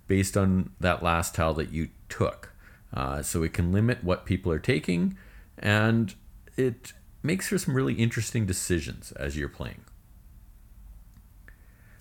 [0.06, 2.52] based on that last tile that you took.
[2.94, 5.18] Uh, so it can limit what people are taking,
[5.58, 6.14] and
[6.56, 6.92] it
[7.24, 9.82] makes for some really interesting decisions as you're playing.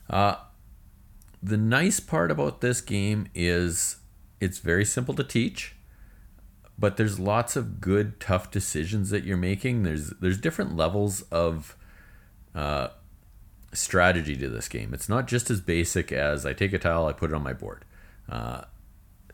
[0.07, 0.35] Uh,
[1.41, 3.97] the nice part about this game is
[4.39, 5.73] it's very simple to teach,
[6.79, 9.83] but there's lots of good, tough decisions that you're making.
[9.83, 11.75] There's there's different levels of
[12.55, 12.89] uh,
[13.73, 14.93] strategy to this game.
[14.93, 17.53] It's not just as basic as I take a tile, I put it on my
[17.53, 17.83] board.
[18.29, 18.61] Uh,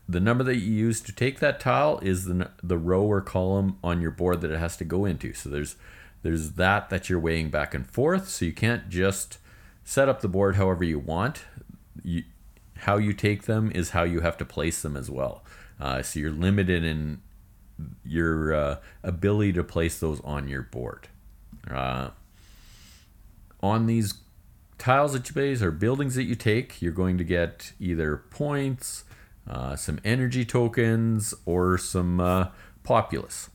[0.07, 3.77] the number that you use to take that tile is the the row or column
[3.83, 5.33] on your board that it has to go into.
[5.33, 5.75] So there's
[6.23, 8.27] there's that that you're weighing back and forth.
[8.29, 9.37] So you can't just
[9.83, 11.45] set up the board however you want.
[12.03, 12.23] You,
[12.79, 15.43] how you take them is how you have to place them as well.
[15.79, 17.21] Uh, so you're limited in
[18.03, 21.07] your uh, ability to place those on your board.
[21.69, 22.09] Uh,
[23.61, 24.15] on these
[24.77, 29.03] tiles that you base or buildings that you take, you're going to get either points,
[29.49, 32.49] uh, some energy tokens, or some uh,
[32.83, 33.49] populace.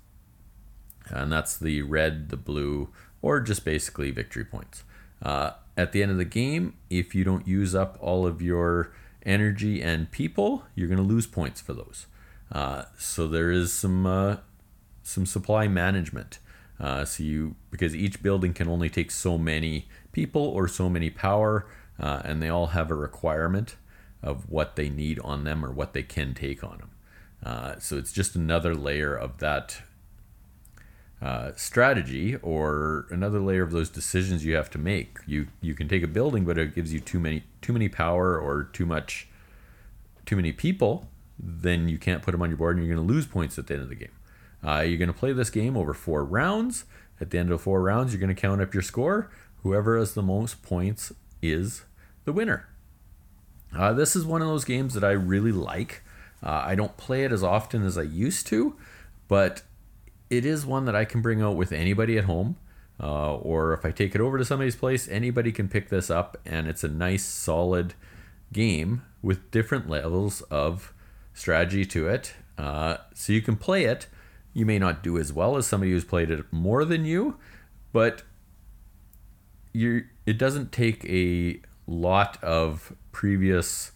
[1.09, 2.89] And that's the red, the blue,
[3.23, 4.85] or just basically victory points.
[5.23, 8.93] Uh, at the end of the game, if you don't use up all of your
[9.25, 12.07] energy and people, you're going to lose points for those.
[12.53, 14.37] Uh, so there is some uh,
[15.03, 16.39] some supply management.
[16.79, 21.11] Uh, so you because each building can only take so many people or so many
[21.11, 21.67] power,
[21.99, 23.77] uh, and they all have a requirement
[24.23, 26.91] of what they need on them or what they can take on them.
[27.43, 29.83] Uh, so it's just another layer of that
[31.23, 35.19] uh, strategy or another layer of those decisions you have to make.
[35.27, 38.39] You you can take a building, but it gives you too many too many power
[38.39, 39.29] or too much
[40.27, 41.09] too many people.
[41.43, 43.67] Then you can't put them on your board, and you're going to lose points at
[43.67, 44.13] the end of the game.
[44.67, 46.85] Uh, you're going to play this game over four rounds.
[47.21, 49.31] At the end of four rounds, you're going to count up your score.
[49.63, 51.85] Whoever has the most points is
[52.25, 52.69] the winner.
[53.77, 56.03] Uh, this is one of those games that I really like.
[56.43, 58.77] Uh, I don't play it as often as I used to,
[59.29, 59.63] but
[60.29, 62.57] it is one that I can bring out with anybody at home.
[63.03, 66.37] Uh, or if I take it over to somebody's place, anybody can pick this up,
[66.45, 67.95] and it's a nice, solid
[68.53, 70.93] game with different levels of
[71.35, 72.35] strategy to it.
[72.59, 74.07] Uh, so you can play it.
[74.53, 77.37] You may not do as well as somebody who's played it more than you,
[77.93, 78.23] but
[79.73, 83.93] you it doesn't take a lot of previous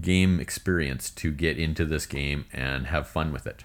[0.00, 3.64] game experience to get into this game and have fun with it.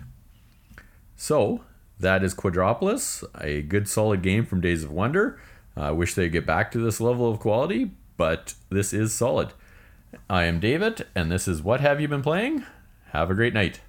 [1.15, 1.63] So,
[1.99, 5.39] that is Quadropolis, a good solid game from Days of Wonder.
[5.75, 9.53] I wish they'd get back to this level of quality, but this is solid.
[10.29, 12.65] I am David, and this is What Have You Been Playing?
[13.11, 13.81] Have a great night.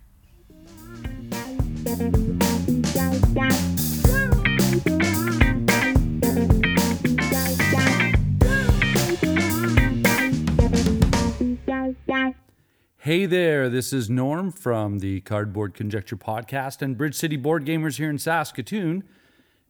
[12.98, 17.98] Hey there, this is Norm from the Cardboard Conjecture podcast and Bridge City Board Gamers
[17.98, 19.04] here in Saskatoon.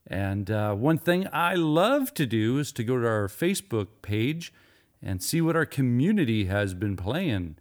[0.07, 4.53] And uh, one thing I love to do is to go to our Facebook page
[5.05, 7.57] and see what our community has been playing.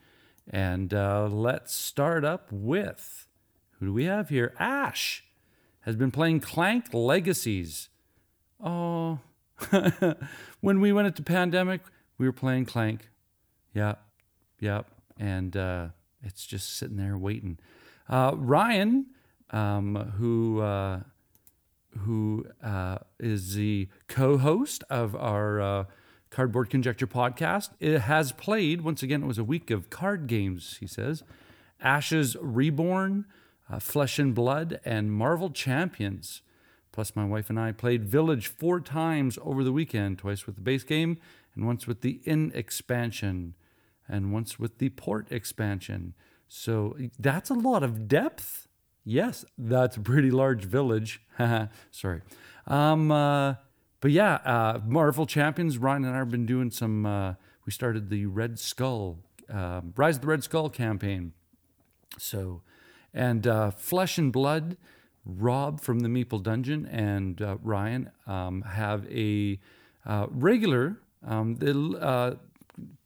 [0.50, 3.28] And uh, let's start up with
[3.74, 4.54] who do we have here?
[4.58, 5.24] Ash
[5.82, 7.90] has been playing Clank Legacies.
[8.64, 9.20] Oh,
[10.62, 11.82] when we went into pandemic,
[12.18, 13.10] we were playing Clank.
[13.74, 13.96] Yeah,
[14.60, 14.84] yeah,
[15.18, 15.88] and uh,
[16.22, 17.60] it's just sitting there waiting.
[18.08, 19.08] Uh, Ryan,
[19.50, 21.02] um, who uh,
[22.00, 25.84] who uh, is the co-host of our uh,
[26.34, 29.22] Cardboard Conjecture podcast, it has played once again.
[29.22, 30.78] It was a week of card games.
[30.80, 31.22] He says,
[31.80, 33.26] Ashes Reborn,
[33.70, 36.42] uh, Flesh and Blood, and Marvel Champions.
[36.92, 40.62] Plus, my wife and I played Village four times over the weekend, twice with the
[40.62, 41.20] base game,
[41.54, 43.54] and once with the in expansion,
[44.10, 46.16] and once with the port expansion.
[46.48, 48.68] So that's a lot of depth.
[49.06, 51.22] Yes, that's a pretty large village.
[51.92, 52.22] Sorry.
[52.66, 53.56] Um, uh,
[54.04, 57.36] but yeah, uh, Marvel Champions, Ryan and I have been doing some, uh,
[57.66, 61.32] we started the Red Skull, uh, Rise of the Red Skull campaign.
[62.18, 62.64] So,
[63.14, 64.76] and uh, Flesh and Blood,
[65.26, 69.58] Rob from the Meeple Dungeon and uh, Ryan um, have a
[70.06, 71.56] uh, regular, um,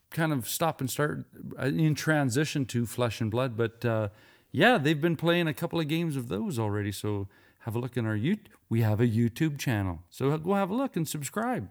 [0.09, 1.25] kind of stop and start
[1.61, 3.55] in transition to Flesh and Blood.
[3.55, 4.09] But uh,
[4.51, 6.91] yeah, they've been playing a couple of games of those already.
[6.91, 7.27] So
[7.59, 8.57] have a look in our YouTube.
[8.70, 9.99] We have a YouTube channel.
[10.09, 11.70] So go have a look and subscribe.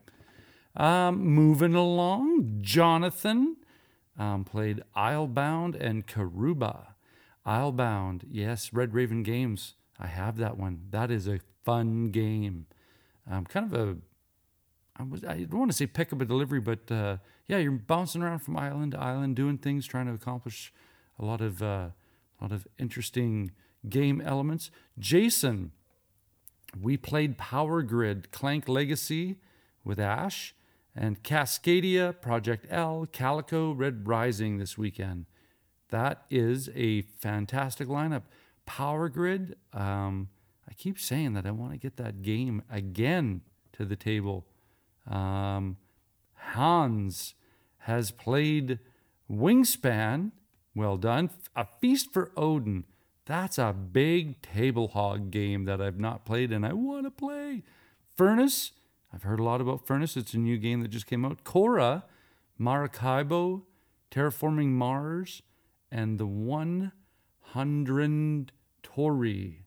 [0.77, 3.57] Um, moving along, Jonathan
[4.19, 6.89] um, played Islebound and Karuba.
[7.47, 9.75] Islebound, yes, Red Raven Games.
[9.99, 10.87] I have that one.
[10.91, 12.67] That is a fun game.
[13.31, 13.97] Um, kind of a,
[14.97, 17.73] I, was, I don't want to say pick up a delivery, but uh, yeah, you're
[17.73, 20.73] bouncing around from island to island, doing things, trying to accomplish
[21.19, 21.93] a lot of, uh, a
[22.41, 23.53] lot of interesting
[23.89, 24.71] game elements.
[24.99, 25.73] Jason,
[26.81, 29.37] we played Power Grid, Clank Legacy
[29.85, 30.55] with Ash,
[30.95, 35.27] and Cascadia, Project L, Calico, Red Rising this weekend.
[35.91, 38.23] That is a fantastic lineup.
[38.65, 40.29] Power Grid, um,
[40.69, 43.43] I keep saying that I want to get that game again
[43.75, 44.47] to the table.
[45.09, 45.77] Um,
[46.35, 47.35] Hans
[47.81, 48.81] has played
[49.31, 50.33] Wingspan.
[50.75, 51.31] Well done.
[51.55, 52.85] A Feast for Odin.
[53.27, 57.65] That's a big table hog game that I've not played and I want to play.
[58.17, 58.71] Furnace.
[59.13, 60.17] I've heard a lot about Furnace.
[60.17, 61.43] It's a new game that just came out.
[61.43, 62.05] Cora,
[62.59, 63.63] Maracaibo,
[64.13, 65.43] Terraforming Mars,
[65.91, 68.53] and the 100
[68.83, 69.65] Tori.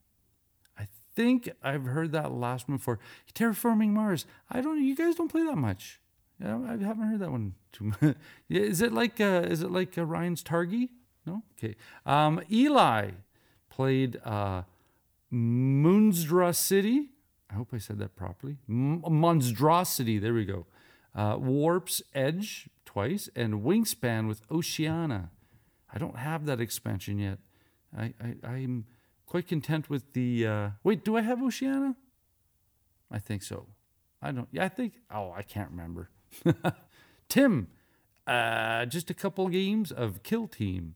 [0.78, 2.98] I think I've heard that last one before.
[3.34, 4.24] Terraforming Mars.
[4.50, 4.82] I don't.
[4.82, 6.00] You guys don't play that much.
[6.42, 8.16] I haven't heard that one too much.
[8.48, 10.88] is it like uh, is it like uh, Ryan's Targi?
[11.26, 11.42] No.
[11.58, 11.76] Okay.
[12.06, 13.10] Um, Eli
[13.70, 14.62] played uh,
[15.32, 17.08] Moonsdra City.
[17.50, 18.58] I hope I said that properly.
[18.68, 20.18] M- Monstrosity.
[20.18, 20.66] There we go.
[21.14, 25.30] Uh, Warp's Edge twice and Wingspan with Oceania.
[25.92, 27.38] I don't have that expansion yet.
[27.96, 28.84] I, I I'm
[29.26, 30.46] quite content with the.
[30.46, 31.96] Uh, wait, do I have Oceania?
[33.10, 33.66] I think so.
[34.22, 34.48] I don't.
[34.52, 34.94] Yeah, I think.
[35.10, 36.10] Oh, I can't remember.
[37.28, 37.68] Tim,
[38.26, 40.94] uh, just a couple games of Kill Team,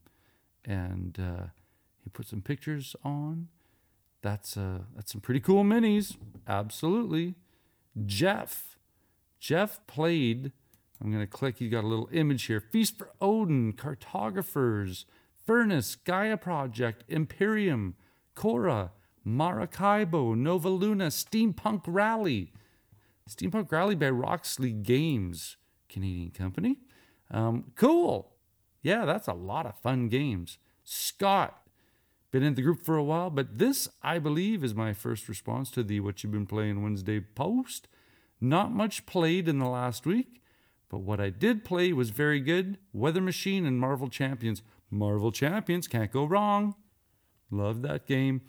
[0.64, 1.46] and uh,
[2.04, 3.48] he put some pictures on.
[4.22, 6.16] That's uh, that's some pretty cool minis.
[6.46, 7.34] Absolutely.
[8.06, 8.76] Jeff,
[9.40, 10.52] Jeff played.
[11.02, 11.60] I'm gonna click.
[11.60, 12.60] You got a little image here.
[12.60, 15.06] Feast for Odin, Cartographers,
[15.44, 17.96] Furnace, Gaia Project, Imperium,
[18.34, 18.92] Cora,
[19.24, 22.52] Maracaibo, Nova Luna, Steampunk Rally.
[23.28, 25.56] Steampunk Rally by Roxley Games,
[25.88, 26.80] Canadian company.
[27.30, 28.32] Um, cool.
[28.82, 30.58] Yeah, that's a lot of fun games.
[30.84, 31.63] Scott,
[32.34, 35.70] been in the group for a while, but this, I believe, is my first response
[35.70, 37.86] to the What You've Been Playing Wednesday post.
[38.40, 40.42] Not much played in the last week,
[40.88, 42.78] but what I did play was very good.
[42.92, 44.62] Weather Machine and Marvel Champions.
[44.90, 46.74] Marvel Champions, can't go wrong.
[47.52, 48.40] Love that game.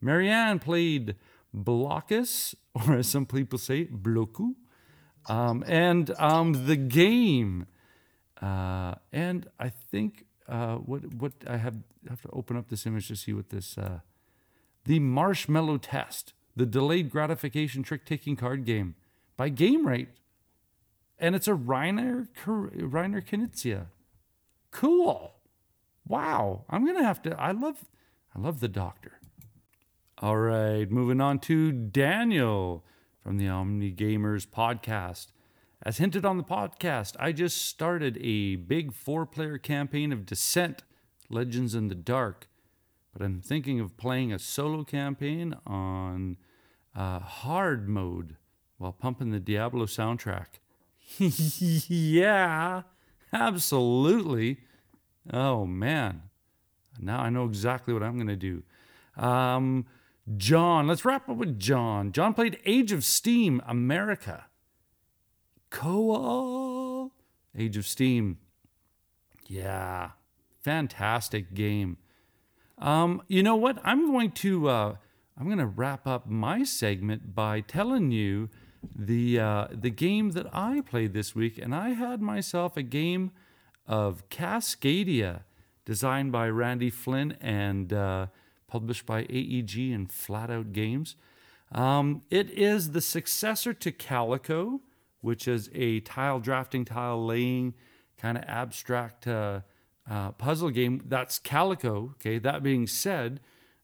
[0.00, 1.14] Marianne played
[1.54, 4.54] Blokus, or as some people say, Bloku,
[5.26, 7.66] um, and um, the game.
[8.40, 11.76] Uh, and I think uh, what what I have
[12.08, 14.00] have to open up this image to see what this uh,
[14.84, 18.94] the marshmallow test, the delayed gratification trick taking card game
[19.36, 20.08] by Gamewright.
[21.18, 23.86] And it's a Reiner, Reiner Knizia.
[24.70, 25.34] Cool.
[26.06, 26.64] Wow.
[26.68, 27.84] I'm to have to, I love,
[28.34, 29.12] I love the doctor.
[30.18, 32.84] All right, moving on to Daniel
[33.22, 35.28] from the Omni Gamers podcast.
[35.84, 40.82] As hinted on the podcast, I just started a big four player campaign of Descent
[41.28, 42.48] Legends in the Dark,
[43.12, 46.38] but I'm thinking of playing a solo campaign on
[46.96, 48.36] uh, hard mode
[48.78, 50.46] while pumping the Diablo soundtrack.
[51.18, 52.82] yeah,
[53.30, 54.60] absolutely.
[55.30, 56.22] Oh man,
[56.98, 58.62] now I know exactly what I'm going to do.
[59.22, 59.84] Um,
[60.38, 62.10] John, let's wrap up with John.
[62.10, 64.46] John played Age of Steam America.
[65.74, 67.10] Cool.
[67.58, 68.38] Age of Steam.
[69.48, 70.10] Yeah,
[70.62, 71.98] fantastic game.
[72.78, 73.78] Um, you know what?
[73.82, 74.94] I'm going to uh,
[75.36, 78.50] I'm going to wrap up my segment by telling you
[78.96, 83.32] the uh, the game that I played this week, and I had myself a game
[83.88, 85.40] of Cascadia,
[85.84, 88.26] designed by Randy Flynn and uh,
[88.68, 91.16] published by AEG and Flatout Games.
[91.72, 94.80] Um, it is the successor to Calico,
[95.24, 97.74] which is a tile drafting, tile laying,
[98.18, 99.60] kind of abstract uh,
[100.08, 101.02] uh, puzzle game.
[101.06, 102.10] That's Calico.
[102.16, 102.38] Okay.
[102.38, 103.40] That being said,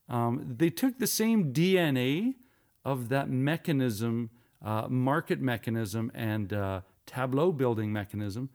[0.09, 2.35] um, they took the same DNA
[2.85, 4.29] of that mechanism,
[4.63, 8.51] uh, market mechanism, and uh, tableau building mechanism,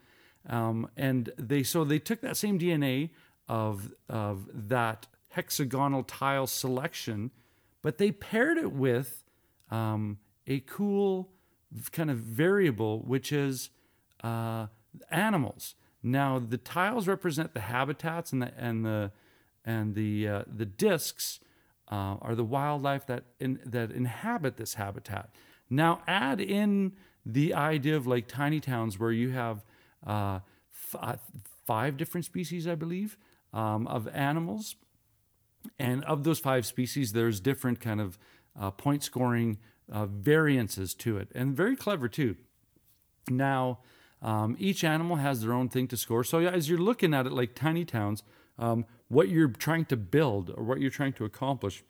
[0.48, 3.10] um, and they so they took that same DNA
[3.48, 7.32] of of that hexagonal tile selection,
[7.82, 9.24] but they paired it with
[9.72, 11.32] um, a cool
[11.92, 13.70] kind of variable, which is
[14.24, 14.68] uh,
[15.10, 15.76] animals.
[16.04, 19.12] Now the tiles represent the habitats and the and the
[19.64, 21.40] and the uh, the discs
[21.92, 25.30] uh, are the wildlife that in, that inhabit this habitat.
[25.70, 26.94] Now add in
[27.26, 29.66] the idea of like tiny towns where you have
[30.06, 30.40] uh,
[30.94, 31.20] f-
[31.66, 33.18] five different species, I believe,
[33.52, 34.76] um, of animals,
[35.80, 38.20] and of those five species, there's different kind of
[38.60, 39.58] uh, point scoring
[39.92, 42.36] uh, variances to it, and very clever too.
[43.30, 43.80] Now,
[44.22, 46.24] um, each animal has their own thing to score.
[46.24, 48.24] So as you're looking at it like tiny towns,
[48.58, 51.84] um, what you're trying to build or what you're trying to accomplish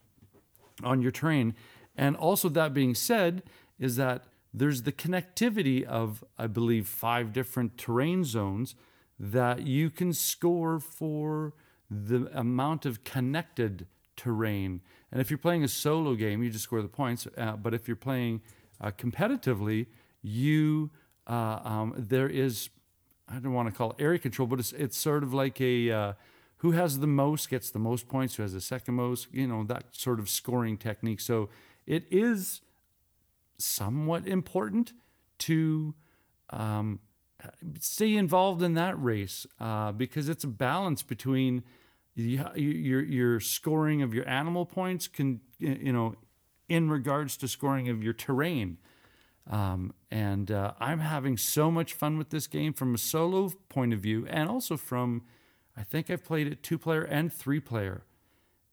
[0.84, 1.56] on your terrain,
[1.96, 3.44] and also that being said,
[3.80, 8.76] is that there's the connectivity of I believe five different terrain zones
[9.20, 11.54] that you can score for
[11.90, 14.82] the amount of connected terrain.
[15.12, 17.28] And if you're playing a solo game, you just score the points.
[17.38, 18.42] Uh, but if you're playing
[18.82, 19.88] uh, competitively,
[20.22, 20.92] you
[21.28, 22.70] uh, um, there is
[23.28, 25.92] I don't want to call it area control, but it's it's sort of like a
[25.92, 26.14] uh,
[26.58, 29.64] who has the most gets the most points, who has the second most, you know
[29.64, 31.20] that sort of scoring technique.
[31.20, 31.50] So
[31.86, 32.62] it is
[33.58, 34.94] somewhat important
[35.38, 35.96] to
[36.50, 37.00] um,
[37.80, 41.64] stay involved in that race uh, because it's a balance between
[42.16, 46.16] your your scoring of your animal points can you know
[46.70, 48.78] in regards to scoring of your terrain.
[49.48, 53.94] Um, and uh, I'm having so much fun with this game from a solo point
[53.94, 55.24] of view, and also from
[55.78, 58.04] I think I've played it two player and three player,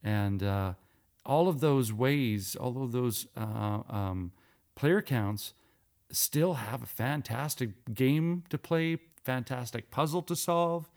[0.03, 0.73] and uh,
[1.25, 4.31] all of those ways, all of those uh, um,
[4.75, 5.53] player counts
[6.11, 10.89] still have a fantastic game to play, fantastic puzzle to solve.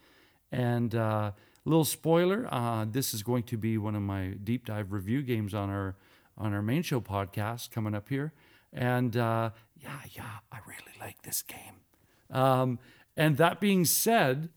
[0.51, 1.31] And uh,
[1.67, 5.53] little spoiler, uh, this is going to be one of my deep dive review games
[5.53, 5.95] on our
[6.37, 8.31] on our main show podcast coming up here.
[8.71, 11.81] And uh, yeah, yeah, I really like this game.
[12.29, 12.79] Um,
[13.15, 14.49] and that being said,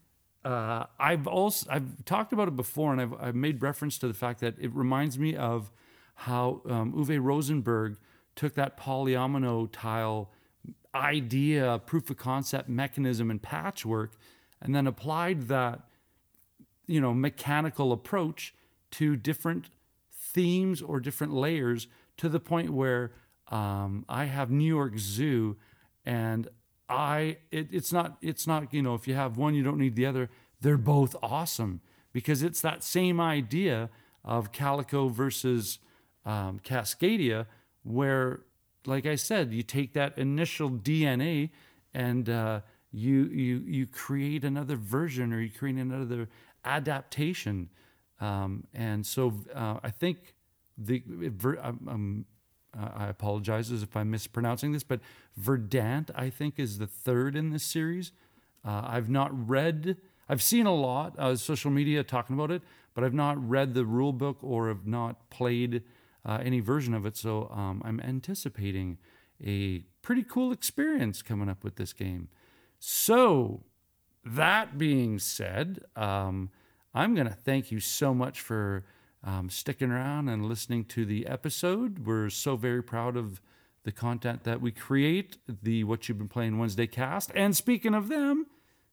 [0.45, 4.15] uh, I've also I've talked about it before, and I've, I've made reference to the
[4.15, 5.71] fact that it reminds me of
[6.15, 7.97] how um, Uwe Rosenberg
[8.37, 10.31] took that polyomino tile
[10.95, 14.13] idea, proof of concept mechanism, and patchwork,
[14.61, 15.81] and then applied that,
[16.91, 18.53] you know, mechanical approach
[18.91, 19.71] to different
[20.13, 21.87] themes or different layers
[22.17, 23.13] to the point where
[23.49, 25.57] um, I have New York Zoo,
[26.05, 26.49] and
[26.89, 29.95] I it, it's not it's not you know if you have one you don't need
[29.95, 30.31] the other.
[30.61, 31.81] They're both awesome
[32.13, 33.89] because it's that same idea
[34.25, 35.79] of Calico versus
[36.27, 37.47] um, Cascadia,
[37.85, 38.41] where
[38.85, 41.51] like I said, you take that initial DNA
[41.95, 42.61] and uh,
[42.93, 46.29] you you you create another version or you create another
[46.65, 47.71] adaptation.
[48.21, 50.35] Um, and so uh, I think
[50.77, 51.03] the
[51.63, 52.25] um, um
[52.73, 55.01] I apologize if I'm mispronouncing this, but
[55.37, 58.13] Verdant I think is the third in this series.
[58.65, 59.97] Uh, I've not read.
[60.29, 62.63] I've seen a lot uh, social media talking about it,
[62.95, 65.83] but I've not read the rule book or have not played
[66.25, 67.17] uh, any version of it.
[67.17, 68.99] So um, I'm anticipating
[69.45, 72.29] a pretty cool experience coming up with this game.
[72.79, 73.65] So,
[74.25, 76.51] that being said, um,
[76.95, 78.85] I'm going to thank you so much for
[79.25, 82.07] um, sticking around and listening to the episode.
[82.07, 83.41] We're so very proud of
[83.85, 87.31] the content that we create, the What You've Been Playing Wednesday cast.
[87.35, 88.47] And speaking of them,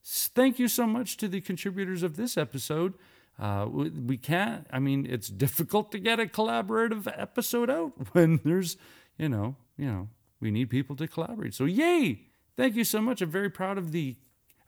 [0.03, 2.93] thank you so much to the contributors of this episode.
[3.39, 8.77] Uh, we, can't, I mean, it's difficult to get a collaborative episode out when there's,
[9.17, 10.09] you know, you know,
[10.39, 11.53] we need people to collaborate.
[11.53, 12.21] So yay!
[12.55, 13.21] Thank you so much.
[13.21, 14.15] I'm very proud of the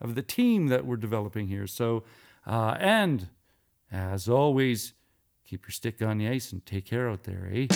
[0.01, 1.67] of the team that we're developing here.
[1.67, 2.03] So,
[2.45, 3.29] uh, and
[3.91, 4.93] as always,
[5.45, 7.67] keep your stick on the ice and take care out there, eh?